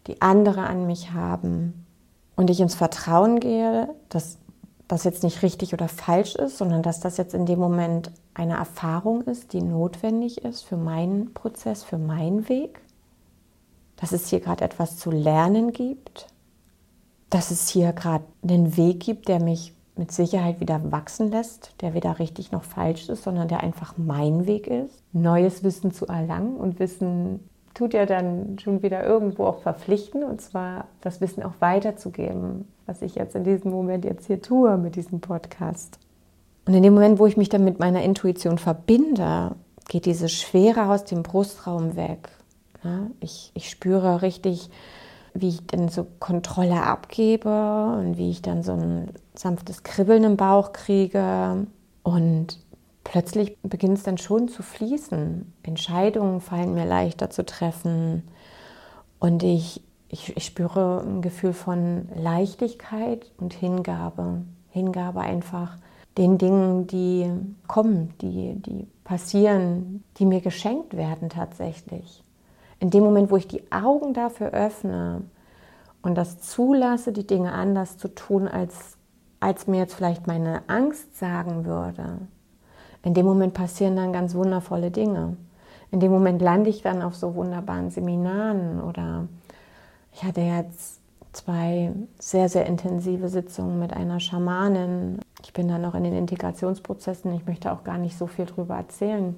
die 0.07 0.23
andere 0.23 0.63
an 0.63 0.87
mich 0.87 1.13
haben, 1.13 1.87
und 2.41 2.49
ich 2.49 2.61
ins 2.61 2.75
Vertrauen 2.75 3.39
gehe, 3.39 3.95
dass 4.09 4.39
das 4.89 5.05
jetzt 5.05 5.23
nicht 5.23 5.43
richtig 5.43 5.75
oder 5.75 5.89
falsch 5.89 6.35
ist, 6.37 6.57
sondern 6.57 6.83
dass 6.83 6.99
das 6.99 7.19
jetzt 7.19 7.35
in 7.35 7.45
dem 7.45 7.59
Moment 7.59 8.11
eine 8.33 8.55
Erfahrung 8.55 9.21
ist, 9.25 9.53
die 9.53 9.61
notwendig 9.61 10.43
ist 10.43 10.63
für 10.63 10.79
meinen 10.79 11.35
Prozess, 11.35 11.85
für 11.85 11.99
meinen 11.99 12.49
Weg, 12.49 12.81
dass 13.97 14.13
es 14.13 14.29
hier 14.29 14.41
gerade 14.41 14.65
etwas 14.65 14.97
zu 14.97 15.11
lernen 15.11 15.73
gibt, 15.73 16.29
dass 17.29 17.51
es 17.51 17.69
hier 17.69 17.93
gerade 17.93 18.25
einen 18.43 18.75
Weg 18.79 19.01
gibt, 19.01 19.29
der 19.29 19.39
mich 19.39 19.75
mit 19.97 20.11
Sicherheit 20.11 20.61
wieder 20.61 20.91
wachsen 20.91 21.31
lässt, 21.31 21.75
der 21.83 21.93
weder 21.93 22.19
richtig 22.19 22.53
noch 22.53 22.65
falsch 22.65 23.11
ist, 23.11 23.23
sondern 23.23 23.49
der 23.49 23.61
einfach 23.61 23.99
mein 23.99 24.47
Weg 24.47 24.67
ist, 24.67 25.03
neues 25.13 25.63
Wissen 25.63 25.93
zu 25.93 26.07
erlangen 26.07 26.57
und 26.57 26.79
Wissen 26.79 27.50
tut 27.75 27.95
ja 27.95 28.07
dann 28.07 28.59
schon 28.59 28.83
wieder 28.83 29.05
irgendwo 29.05 29.47
auch 29.47 29.61
verpflichten 29.61 30.25
und 30.25 30.41
zwar 30.41 30.87
das 31.01 31.21
Wissen 31.21 31.43
auch 31.43 31.55
weiterzugeben, 31.61 32.69
was 32.87 33.03
ich 33.03 33.15
jetzt 33.15 33.35
in 33.35 33.45
diesem 33.45 33.71
Moment 33.71 34.05
jetzt 34.05 34.27
hier 34.27 34.43
tue 34.43 34.77
mit 34.77 34.97
diesem 34.97 35.21
Podcast. 35.21 35.99
Und 36.67 36.75
in 36.75 36.83
dem 36.83 36.95
Moment, 36.95 37.19
wo 37.19 37.27
ich 37.27 37.37
mich 37.37 37.49
dann 37.49 37.65
mit 37.65 37.79
meiner 37.79 38.03
Intuition 38.03 38.59
verbinde, 38.59 39.57
geht 39.89 40.07
diese 40.07 40.29
Schwere 40.29 40.89
aus 40.91 41.05
dem 41.05 41.23
Brustraum 41.23 41.97
weg. 41.97 42.31
Ja, 42.85 43.09
ich, 43.21 43.51
ich 43.55 43.71
spüre 43.71 44.23
richtig, 44.23 44.71
wie 45.35 45.49
ich 45.49 45.67
dann 45.67 45.89
so 45.89 46.07
Kontrolle 46.19 46.83
abgebe 46.83 47.97
und 47.99 48.17
wie 48.17 48.31
ich 48.31 48.43
dann 48.43 48.63
so 48.63 48.73
ein 48.73 49.11
sanftes 49.35 49.83
Kribbeln 49.83 50.25
im 50.25 50.37
Bauch 50.37 50.73
kriege. 50.73 51.67
Und 52.03 52.59
plötzlich 53.11 53.59
beginnt 53.65 53.99
es 53.99 54.05
dann 54.05 54.19
schon 54.19 54.47
zu 54.47 54.63
fließen. 54.63 55.53
Entscheidungen 55.65 56.41
fallen 56.41 56.75
mir 56.75 56.85
leichter 56.85 57.29
zu 57.29 57.45
treffen. 57.45 58.23
Und 59.19 59.43
ich, 59.43 59.83
ich, 60.07 60.37
ich 60.37 60.45
spüre 60.45 61.03
ein 61.05 61.21
Gefühl 61.21 61.53
von 61.53 62.09
Leichtigkeit 62.15 63.33
und 63.37 63.53
Hingabe. 63.53 64.43
Hingabe 64.69 65.23
einfach 65.23 65.77
den 66.19 66.39
Dingen, 66.39 66.87
die 66.87 67.29
kommen, 67.67 68.15
die, 68.21 68.55
die 68.55 68.87
passieren, 69.03 70.05
die 70.19 70.25
mir 70.25 70.41
geschenkt 70.41 70.97
werden 70.97 71.31
tatsächlich. 71.31 72.23
In 72.79 72.91
dem 72.91 73.03
Moment, 73.03 73.33
wo 73.33 73.37
ich 73.37 73.49
die 73.49 73.73
Augen 73.73 74.15
dafür 74.15 74.51
öffne 74.53 75.23
und 76.01 76.15
das 76.15 76.39
zulasse, 76.39 77.11
die 77.11 77.27
Dinge 77.27 77.51
anders 77.51 77.99
zu 77.99 78.07
tun, 78.07 78.47
als, 78.47 78.97
als 79.41 79.67
mir 79.67 79.79
jetzt 79.79 79.95
vielleicht 79.95 80.29
meine 80.29 80.63
Angst 80.69 81.19
sagen 81.19 81.65
würde, 81.65 82.21
in 83.03 83.15
dem 83.15 83.27
Moment 83.27 83.55
passieren 83.55 83.97
dann 83.97 84.13
ganz 84.13 84.35
wundervolle 84.35 84.91
Dinge. 84.91 85.37
In 85.91 86.01
dem 86.01 86.13
Moment 86.13 86.41
lande 86.41 86.71
ich 86.71 86.83
dann 86.83 87.03
auf 87.03 87.17
so 87.17 87.35
wunderbaren 87.35 87.91
Seminaren 87.91 88.81
oder 88.81 89.27
ich 90.13 90.25
hatte 90.25 90.41
jetzt 90.41 91.01
zwei 91.33 91.93
sehr, 92.19 92.49
sehr 92.49 92.67
intensive 92.67 93.29
Sitzungen 93.29 93.79
mit 93.79 93.93
einer 93.93 94.21
Schamanin. 94.21 95.21
Ich 95.43 95.53
bin 95.53 95.69
dann 95.69 95.83
noch 95.83 95.95
in 95.95 96.05
den 96.05 96.15
Integrationsprozessen. 96.15 97.33
Ich 97.35 97.47
möchte 97.47 97.73
auch 97.73 97.85
gar 97.85 97.99
nicht 97.99 98.17
so 98.19 98.27
viel 98.27 98.47
darüber 98.47 98.77
erzählen. 98.77 99.37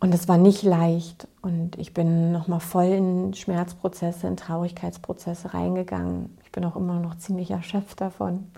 Und 0.00 0.14
es 0.14 0.28
war 0.28 0.38
nicht 0.38 0.62
leicht. 0.62 1.28
Und 1.42 1.78
ich 1.78 1.92
bin 1.92 2.32
nochmal 2.32 2.60
voll 2.60 2.86
in 2.86 3.34
Schmerzprozesse, 3.34 4.26
in 4.26 4.36
Traurigkeitsprozesse 4.36 5.52
reingegangen. 5.52 6.36
Ich 6.44 6.52
bin 6.52 6.64
auch 6.64 6.76
immer 6.76 6.98
noch 7.00 7.18
ziemlich 7.18 7.50
erschöpft 7.50 8.00
davon. 8.00 8.50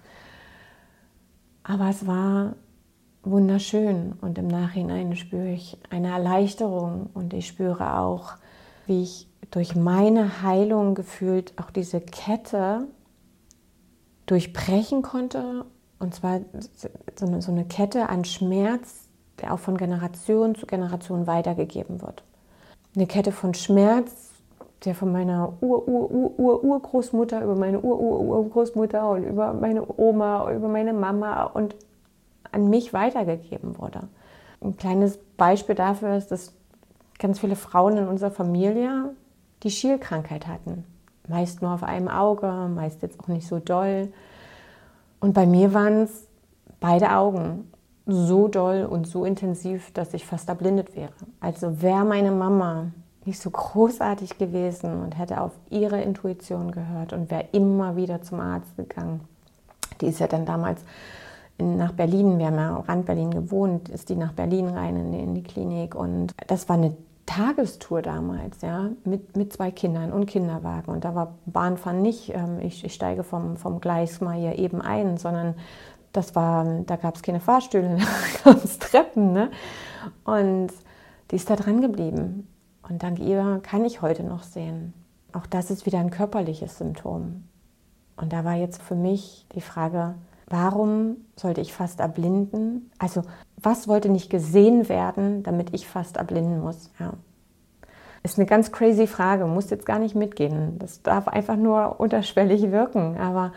Aber 1.64 1.88
es 1.88 2.06
war 2.06 2.54
wunderschön 3.22 4.14
und 4.20 4.38
im 4.38 4.48
Nachhinein 4.48 5.16
spüre 5.16 5.50
ich 5.50 5.78
eine 5.90 6.08
Erleichterung 6.08 7.10
und 7.14 7.32
ich 7.34 7.46
spüre 7.46 7.98
auch, 7.98 8.34
wie 8.86 9.02
ich 9.02 9.28
durch 9.50 9.76
meine 9.76 10.42
Heilung 10.42 10.94
gefühlt 10.94 11.52
auch 11.58 11.70
diese 11.70 12.00
Kette 12.00 12.88
durchbrechen 14.26 15.02
konnte 15.02 15.64
und 15.98 16.14
zwar 16.14 16.40
so 17.16 17.26
eine, 17.26 17.42
so 17.42 17.52
eine 17.52 17.64
Kette 17.64 18.08
an 18.08 18.24
Schmerz, 18.24 19.08
der 19.40 19.54
auch 19.54 19.60
von 19.60 19.76
Generation 19.76 20.54
zu 20.56 20.66
Generation 20.66 21.26
weitergegeben 21.28 22.02
wird. 22.02 22.24
Eine 22.96 23.06
Kette 23.06 23.30
von 23.30 23.54
Schmerz, 23.54 24.30
der 24.84 24.96
von 24.96 25.12
meiner 25.12 25.52
Ur-Ur-Ur-Urgroßmutter 25.60 27.42
über 27.44 27.54
meine 27.54 27.80
Ur-Ur-Urgroßmutter 27.80 29.08
und 29.10 29.22
über 29.24 29.52
meine 29.52 29.86
Oma, 29.96 30.52
über 30.52 30.66
meine 30.66 30.92
Mama 30.92 31.44
und 31.44 31.76
an 32.52 32.70
mich 32.70 32.92
weitergegeben 32.92 33.78
wurde. 33.78 34.08
Ein 34.60 34.76
kleines 34.76 35.18
Beispiel 35.36 35.74
dafür 35.74 36.16
ist, 36.16 36.30
dass 36.30 36.52
ganz 37.18 37.40
viele 37.40 37.56
Frauen 37.56 37.96
in 37.96 38.08
unserer 38.08 38.30
Familie 38.30 39.14
die 39.62 39.70
Schielkrankheit 39.70 40.46
hatten. 40.46 40.84
Meist 41.28 41.62
nur 41.62 41.72
auf 41.72 41.82
einem 41.82 42.08
Auge, 42.08 42.68
meist 42.74 43.02
jetzt 43.02 43.18
auch 43.20 43.28
nicht 43.28 43.46
so 43.46 43.58
doll. 43.58 44.12
Und 45.20 45.34
bei 45.34 45.46
mir 45.46 45.72
waren 45.72 46.02
es 46.02 46.26
beide 46.80 47.12
Augen 47.12 47.70
so 48.06 48.48
doll 48.48 48.84
und 48.84 49.06
so 49.06 49.24
intensiv, 49.24 49.92
dass 49.92 50.14
ich 50.14 50.26
fast 50.26 50.48
erblindet 50.48 50.96
wäre. 50.96 51.12
Also 51.40 51.80
wäre 51.80 52.04
meine 52.04 52.32
Mama 52.32 52.88
nicht 53.24 53.40
so 53.40 53.50
großartig 53.50 54.38
gewesen 54.38 55.00
und 55.02 55.16
hätte 55.16 55.40
auf 55.40 55.52
ihre 55.70 56.00
Intuition 56.00 56.72
gehört 56.72 57.12
und 57.12 57.30
wäre 57.30 57.46
immer 57.52 57.94
wieder 57.94 58.22
zum 58.22 58.40
Arzt 58.40 58.76
gegangen. 58.76 59.20
Die 60.00 60.06
ist 60.06 60.18
ja 60.18 60.26
dann 60.26 60.44
damals 60.44 60.82
nach 61.58 61.92
Berlin, 61.92 62.38
wir 62.38 62.46
haben 62.46 62.56
ja 62.56 62.76
Rand 62.76 63.06
Berlin 63.06 63.30
gewohnt, 63.30 63.88
ist 63.88 64.08
die 64.08 64.16
nach 64.16 64.32
Berlin 64.32 64.68
rein 64.68 64.96
in 64.96 65.12
die, 65.12 65.20
in 65.20 65.34
die 65.34 65.42
Klinik 65.42 65.94
und 65.94 66.32
das 66.48 66.68
war 66.68 66.76
eine 66.76 66.96
Tagestour 67.26 68.02
damals, 68.02 68.60
ja, 68.62 68.90
mit, 69.04 69.36
mit 69.36 69.52
zwei 69.52 69.70
Kindern 69.70 70.12
und 70.12 70.26
Kinderwagen. 70.26 70.92
Und 70.92 71.04
da 71.04 71.14
war 71.14 71.38
Bahnfahren 71.46 72.02
nicht, 72.02 72.34
ähm, 72.34 72.58
ich, 72.60 72.84
ich, 72.84 72.92
steige 72.92 73.22
vom, 73.22 73.56
vom 73.56 73.80
Gleis 73.80 74.20
mal 74.20 74.36
hier 74.36 74.58
eben 74.58 74.82
ein, 74.82 75.16
sondern 75.16 75.54
das 76.12 76.34
war, 76.34 76.64
da 76.84 76.96
gab 76.96 77.14
es 77.14 77.22
keine 77.22 77.40
Fahrstühle, 77.40 77.96
da 78.44 78.52
gab 78.52 78.64
es 78.64 78.78
Treppen. 78.78 79.32
Ne? 79.32 79.50
Und 80.24 80.72
die 81.30 81.36
ist 81.36 81.48
da 81.48 81.56
dran 81.56 81.80
geblieben. 81.80 82.48
Und 82.88 83.02
dank 83.02 83.20
ihr 83.20 83.60
kann 83.62 83.84
ich 83.84 84.02
heute 84.02 84.24
noch 84.24 84.42
sehen. 84.42 84.92
Auch 85.32 85.46
das 85.46 85.70
ist 85.70 85.86
wieder 85.86 86.00
ein 86.00 86.10
körperliches 86.10 86.78
Symptom. 86.78 87.44
Und 88.16 88.32
da 88.32 88.44
war 88.44 88.54
jetzt 88.54 88.82
für 88.82 88.96
mich 88.96 89.46
die 89.54 89.60
Frage, 89.60 90.16
Warum 90.52 91.16
sollte 91.34 91.62
ich 91.62 91.72
fast 91.72 91.98
erblinden? 92.00 92.90
Also, 92.98 93.22
was 93.56 93.88
wollte 93.88 94.10
nicht 94.10 94.28
gesehen 94.28 94.90
werden, 94.90 95.42
damit 95.42 95.72
ich 95.72 95.88
fast 95.88 96.18
erblinden 96.18 96.60
muss? 96.60 96.90
Ja. 97.00 97.14
Ist 98.22 98.38
eine 98.38 98.44
ganz 98.44 98.70
crazy 98.70 99.06
Frage, 99.06 99.46
muss 99.46 99.70
jetzt 99.70 99.86
gar 99.86 99.98
nicht 99.98 100.14
mitgehen. 100.14 100.78
Das 100.78 101.00
darf 101.00 101.26
einfach 101.26 101.56
nur 101.56 101.98
unterschwellig 102.00 102.70
wirken. 102.70 103.16
Aber 103.16 103.52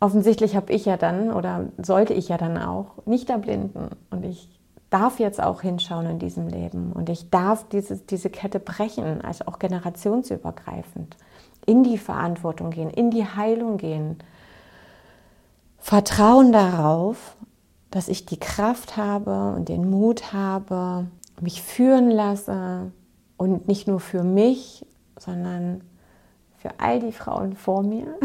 offensichtlich 0.00 0.56
habe 0.56 0.72
ich 0.72 0.84
ja 0.84 0.96
dann 0.96 1.32
oder 1.32 1.66
sollte 1.80 2.12
ich 2.12 2.28
ja 2.28 2.38
dann 2.38 2.58
auch 2.58 3.06
nicht 3.06 3.30
erblinden. 3.30 3.90
Und 4.10 4.24
ich 4.24 4.48
darf 4.90 5.20
jetzt 5.20 5.40
auch 5.40 5.62
hinschauen 5.62 6.06
in 6.06 6.18
diesem 6.18 6.48
Leben. 6.48 6.90
Und 6.92 7.08
ich 7.08 7.30
darf 7.30 7.68
diese, 7.68 7.98
diese 7.98 8.30
Kette 8.30 8.58
brechen, 8.58 9.20
also 9.20 9.44
auch 9.46 9.60
generationsübergreifend. 9.60 11.16
In 11.66 11.84
die 11.84 11.98
Verantwortung 11.98 12.70
gehen, 12.70 12.90
in 12.90 13.12
die 13.12 13.24
Heilung 13.24 13.76
gehen 13.76 14.18
Vertrauen 15.86 16.50
darauf, 16.50 17.36
dass 17.92 18.08
ich 18.08 18.26
die 18.26 18.40
Kraft 18.40 18.96
habe 18.96 19.52
und 19.52 19.68
den 19.68 19.88
Mut 19.88 20.32
habe, 20.32 21.06
mich 21.40 21.62
führen 21.62 22.10
lasse 22.10 22.90
und 23.36 23.68
nicht 23.68 23.86
nur 23.86 24.00
für 24.00 24.24
mich, 24.24 24.84
sondern 25.16 25.82
für 26.58 26.70
all 26.78 26.98
die 26.98 27.12
Frauen 27.12 27.54
vor 27.54 27.84
mir, 27.84 28.18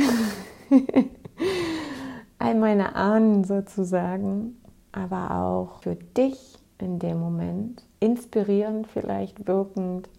all 2.39 2.56
meine 2.56 2.95
Ahnen 2.95 3.43
sozusagen, 3.43 4.60
aber 4.91 5.30
auch 5.30 5.84
für 5.84 5.93
dich 5.93 6.58
in 6.80 6.97
dem 6.97 7.19
Moment, 7.19 7.86
inspirierend 8.00 8.88
vielleicht, 8.88 9.47
wirkend, 9.47 10.10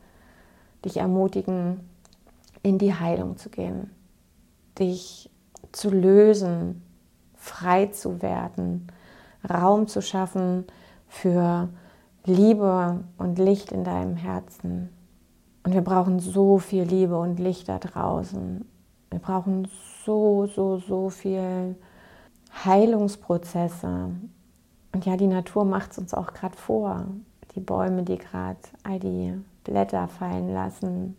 dich 0.84 0.98
ermutigen, 0.98 1.80
in 2.62 2.78
die 2.78 2.94
Heilung 2.94 3.36
zu 3.36 3.50
gehen, 3.50 3.90
dich 4.78 5.28
zu 5.72 5.90
lösen, 5.90 6.82
frei 7.42 7.86
zu 7.86 8.22
werden, 8.22 8.86
Raum 9.50 9.88
zu 9.88 10.00
schaffen 10.00 10.64
für 11.08 11.68
Liebe 12.24 13.00
und 13.18 13.38
Licht 13.40 13.72
in 13.72 13.82
deinem 13.82 14.14
Herzen. 14.14 14.90
Und 15.64 15.74
wir 15.74 15.80
brauchen 15.80 16.20
so 16.20 16.58
viel 16.58 16.84
Liebe 16.84 17.18
und 17.18 17.40
Licht 17.40 17.68
da 17.68 17.78
draußen. 17.78 18.64
Wir 19.10 19.18
brauchen 19.18 19.66
so, 20.06 20.46
so, 20.46 20.78
so 20.78 21.10
viel 21.10 21.74
Heilungsprozesse. 22.64 24.10
Und 24.92 25.04
ja, 25.04 25.16
die 25.16 25.26
Natur 25.26 25.64
macht 25.64 25.90
es 25.92 25.98
uns 25.98 26.14
auch 26.14 26.32
gerade 26.32 26.56
vor. 26.56 27.06
Die 27.56 27.60
Bäume, 27.60 28.04
die 28.04 28.18
gerade 28.18 28.60
all 28.84 29.00
die 29.00 29.34
Blätter 29.64 30.06
fallen 30.06 30.52
lassen, 30.52 31.16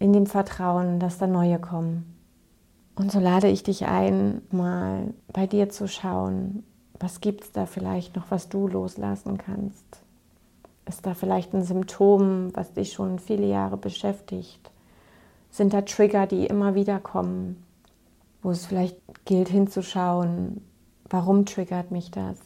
in 0.00 0.12
dem 0.12 0.26
Vertrauen, 0.26 0.98
dass 0.98 1.18
da 1.18 1.28
neue 1.28 1.60
kommen. 1.60 2.11
Und 2.94 3.10
so 3.10 3.20
lade 3.20 3.48
ich 3.48 3.62
dich 3.62 3.86
ein, 3.86 4.42
mal 4.50 5.14
bei 5.32 5.46
dir 5.46 5.70
zu 5.70 5.88
schauen, 5.88 6.62
was 7.00 7.20
gibt 7.20 7.44
es 7.44 7.52
da 7.52 7.66
vielleicht 7.66 8.16
noch, 8.16 8.30
was 8.30 8.48
du 8.48 8.68
loslassen 8.68 9.38
kannst. 9.38 10.02
Ist 10.86 11.06
da 11.06 11.14
vielleicht 11.14 11.54
ein 11.54 11.64
Symptom, 11.64 12.54
was 12.54 12.72
dich 12.74 12.92
schon 12.92 13.18
viele 13.18 13.46
Jahre 13.46 13.76
beschäftigt? 13.76 14.70
Sind 15.50 15.72
da 15.72 15.82
Trigger, 15.82 16.26
die 16.26 16.46
immer 16.46 16.74
wieder 16.74 16.98
kommen, 16.98 17.62
wo 18.42 18.50
es 18.50 18.66
vielleicht 18.66 18.96
gilt 19.24 19.48
hinzuschauen, 19.48 20.62
warum 21.08 21.46
triggert 21.46 21.90
mich 21.90 22.10
das? 22.10 22.38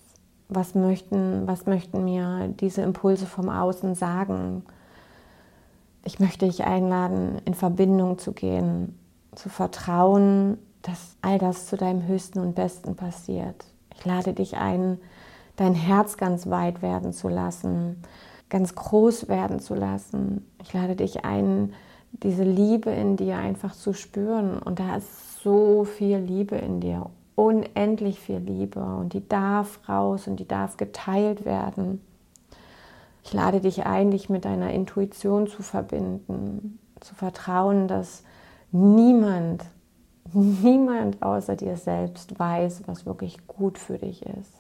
Was 0.49 0.75
möchten, 0.75 1.47
was 1.47 1.67
möchten 1.67 2.05
mir 2.05 2.49
diese 2.61 2.83
Impulse 2.83 3.27
vom 3.27 3.49
Außen 3.49 3.95
sagen? 3.95 4.65
Ich 6.05 6.21
möchte 6.21 6.47
dich 6.47 6.65
einladen, 6.65 7.41
in 7.45 7.55
Verbindung 7.55 8.19
zu 8.19 8.33
gehen, 8.33 8.97
zu 9.37 9.49
vertrauen, 9.49 10.59
dass 10.83 11.17
all 11.23 11.39
das 11.39 11.67
zu 11.67 11.77
deinem 11.77 12.07
Höchsten 12.07 12.41
und 12.41 12.55
Besten 12.55 12.97
passiert. 12.97 13.65
Ich 13.95 14.05
lade 14.05 14.33
dich 14.33 14.57
ein, 14.57 14.99
dein 15.57 15.75
Herz 15.75 16.17
ganz 16.17 16.49
weit 16.49 16.83
werden 16.83 17.13
zu 17.13 17.29
lassen, 17.29 18.03
ganz 18.49 18.75
groß 18.75 19.29
werden 19.29 19.61
zu 19.61 19.75
lassen. 19.75 20.47
Ich 20.63 20.73
lade 20.73 20.97
dich 20.97 21.25
ein, 21.25 21.73
diese 22.13 22.45
Liebe 22.45 22.91
in 22.91 23.17
dir 23.17 23.37
einfach 23.37 23.75
zu 23.75 23.93
spüren. 23.93 24.59
Und 24.59 24.79
da 24.81 24.97
ist 24.97 25.43
so 25.43 25.85
viel 25.85 26.19
Liebe 26.19 26.57
in 26.57 26.81
dir, 26.81 27.07
unendlich 27.35 28.21
viel 28.21 28.39
Liebe. 28.39 28.81
Und 28.81 29.13
die 29.13 29.27
darf 29.29 29.89
raus 29.89 30.27
und 30.27 30.37
die 30.37 30.49
darf 30.49 30.77
geteilt 30.77 31.45
werden. 31.45 32.01
Ich 33.25 33.33
lade 33.33 33.61
dich 33.61 33.87
ein, 33.87 34.13
dich 34.13 34.31
mit 34.31 34.45
deiner 34.45 34.71
Intuition 34.71 35.49
zu 35.49 35.63
verbinden, 35.63 36.79
zu 37.01 37.15
vertrauen, 37.17 37.89
dass 37.89 38.23
niemand, 38.73 39.65
niemand 40.33 41.23
außer 41.23 41.57
dir 41.57 41.77
selbst 41.77 42.39
weiß, 42.39 42.83
was 42.87 43.07
wirklich 43.07 43.47
gut 43.47 43.79
für 43.79 43.99
dich 43.99 44.25
ist. 44.25 44.53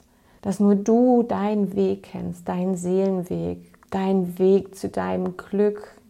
Dass 0.43 0.61
nur 0.61 0.77
du 0.77 1.23
deinen 1.23 1.75
Weg 1.75 2.05
kennst, 2.05 2.49
deinen 2.49 2.77
Seelenweg, 2.77 3.73
deinen 3.91 4.39
Weg 4.39 4.77
zu 4.77 4.89
deinem 4.89 5.37
Glück, 5.37 6.01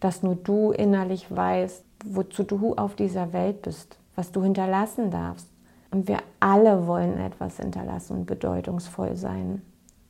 dass 0.00 0.22
nur 0.22 0.34
du 0.34 0.72
innerlich 0.72 1.34
weißt, 1.34 1.84
wozu 2.04 2.42
du 2.42 2.74
auf 2.74 2.94
dieser 2.96 3.32
Welt 3.32 3.62
bist, 3.62 3.98
was 4.16 4.32
du 4.32 4.42
hinterlassen 4.42 5.10
darfst. 5.10 5.48
Und 5.90 6.08
wir 6.08 6.18
alle 6.40 6.86
wollen 6.86 7.18
etwas 7.18 7.58
hinterlassen 7.58 8.18
und 8.18 8.26
bedeutungsvoll 8.26 9.16
sein. 9.16 9.62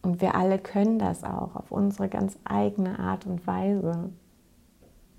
Und 0.02 0.20
wir 0.20 0.34
alle 0.34 0.58
können 0.58 0.98
das 0.98 1.24
auch 1.24 1.54
auf 1.54 1.70
unsere 1.70 2.08
ganz 2.08 2.38
eigene 2.44 2.98
Art 2.98 3.26
und 3.26 3.46
Weise. 3.46 4.10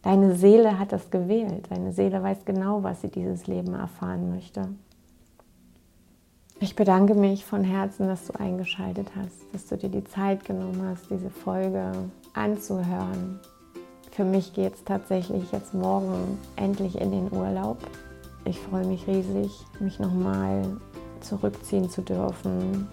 Deine 0.05 0.35
Seele 0.35 0.77
hat 0.77 0.91
das 0.91 1.09
gewählt. 1.09 1.65
Deine 1.71 1.91
Seele 1.91 2.21
weiß 2.21 2.45
genau, 2.45 2.83
was 2.83 3.01
sie 3.01 3.09
dieses 3.09 3.47
Leben 3.47 3.73
erfahren 3.73 4.29
möchte. 4.29 4.69
Ich 6.59 6.75
bedanke 6.75 7.15
mich 7.15 7.43
von 7.43 7.63
Herzen, 7.63 8.07
dass 8.07 8.27
du 8.27 8.39
eingeschaltet 8.39 9.07
hast, 9.15 9.51
dass 9.51 9.65
du 9.65 9.77
dir 9.77 9.89
die 9.89 10.03
Zeit 10.03 10.45
genommen 10.45 10.79
hast, 10.87 11.09
diese 11.09 11.31
Folge 11.31 11.91
anzuhören. 12.35 13.39
Für 14.11 14.23
mich 14.23 14.53
geht 14.53 14.75
es 14.75 14.83
tatsächlich 14.83 15.51
jetzt 15.51 15.73
morgen 15.73 16.37
endlich 16.55 17.01
in 17.01 17.09
den 17.09 17.33
Urlaub. 17.33 17.79
Ich 18.45 18.59
freue 18.59 18.85
mich 18.85 19.07
riesig, 19.07 19.51
mich 19.79 19.99
nochmal 19.99 20.77
zurückziehen 21.21 21.89
zu 21.89 22.03
dürfen, 22.03 22.87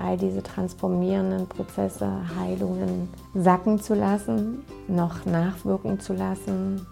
all 0.00 0.16
diese 0.16 0.42
transformierenden 0.42 1.46
Prozesse, 1.46 2.08
Heilungen 2.38 3.08
sacken 3.34 3.80
zu 3.80 3.94
lassen, 3.94 4.64
noch 4.88 5.24
nachwirken 5.26 6.00
zu 6.00 6.12
lassen, 6.12 6.86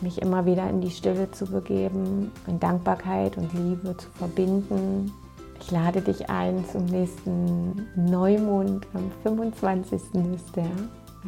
mich 0.00 0.22
immer 0.22 0.46
wieder 0.46 0.68
in 0.68 0.80
die 0.80 0.90
Stille 0.90 1.30
zu 1.30 1.46
begeben, 1.46 2.30
in 2.46 2.60
Dankbarkeit 2.60 3.36
und 3.36 3.52
Liebe 3.52 3.96
zu 3.96 4.08
verbinden. 4.10 5.12
Ich 5.60 5.70
lade 5.70 6.00
dich 6.00 6.30
ein 6.30 6.64
zum 6.70 6.84
nächsten 6.86 7.86
Neumond 7.96 8.86
am 8.94 9.10
25. 9.22 10.00
ist 10.34 10.54
der, 10.54 10.70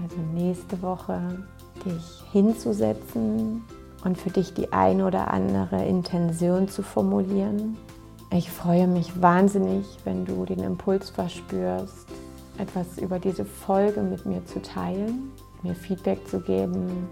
also 0.01 0.17
nächste 0.35 0.81
Woche, 0.83 1.21
dich 1.85 2.23
hinzusetzen 2.31 3.65
und 4.05 4.17
für 4.17 4.31
dich 4.31 4.55
die 4.55 4.73
ein 4.73 5.03
oder 5.03 5.33
andere 5.33 5.85
Intention 5.85 6.69
zu 6.69 6.83
formulieren, 6.83 7.77
ich 8.33 8.51
freue 8.51 8.87
mich 8.87 9.21
wahnsinnig, 9.21 9.87
wenn 10.05 10.25
du 10.25 10.45
den 10.45 10.61
Impuls 10.61 11.11
verspürst, 11.11 12.07
etwas 12.59 12.99
über 12.99 13.19
diese 13.19 13.45
Folge 13.45 14.03
mit 14.03 14.25
mir 14.25 14.45
zu 14.47 14.63
teilen, 14.63 15.33
mir 15.63 15.75
Feedback 15.75 16.27
zu 16.29 16.41
geben 16.41 17.09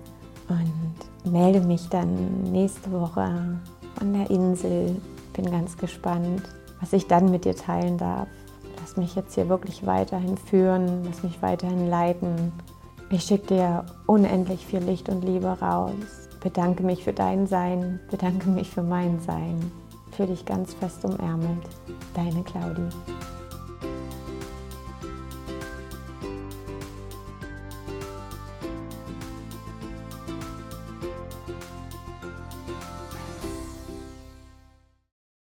und 0.48 1.32
melde 1.32 1.60
mich 1.60 1.88
dann 1.88 2.42
nächste 2.44 2.92
Woche 2.92 3.58
von 3.96 4.12
der 4.12 4.30
Insel. 4.30 4.96
Bin 5.32 5.50
ganz 5.50 5.76
gespannt, 5.76 6.42
was 6.80 6.92
ich 6.92 7.06
dann 7.08 7.30
mit 7.30 7.44
dir 7.44 7.56
teilen 7.56 7.98
darf. 7.98 8.28
Lass 8.80 8.96
mich 8.96 9.16
jetzt 9.16 9.34
hier 9.34 9.48
wirklich 9.48 9.84
weiterhin 9.86 10.36
führen, 10.36 11.02
lass 11.04 11.24
mich 11.24 11.42
weiterhin 11.42 11.88
leiten. 11.88 12.52
Ich 13.10 13.24
schicke 13.24 13.54
dir 13.54 13.86
unendlich 14.06 14.64
viel 14.64 14.80
Licht 14.80 15.08
und 15.08 15.24
Liebe 15.24 15.48
raus. 15.48 15.94
Bedanke 16.40 16.84
mich 16.84 17.02
für 17.02 17.12
dein 17.12 17.48
Sein, 17.48 17.98
bedanke 18.08 18.48
mich 18.48 18.70
für 18.70 18.82
mein 18.82 19.18
Sein 19.18 19.72
für 20.18 20.26
dich 20.26 20.44
ganz 20.44 20.74
fest 20.74 21.04
umärmelt. 21.04 21.62
Deine 22.12 22.42
Claudie. 22.42 22.88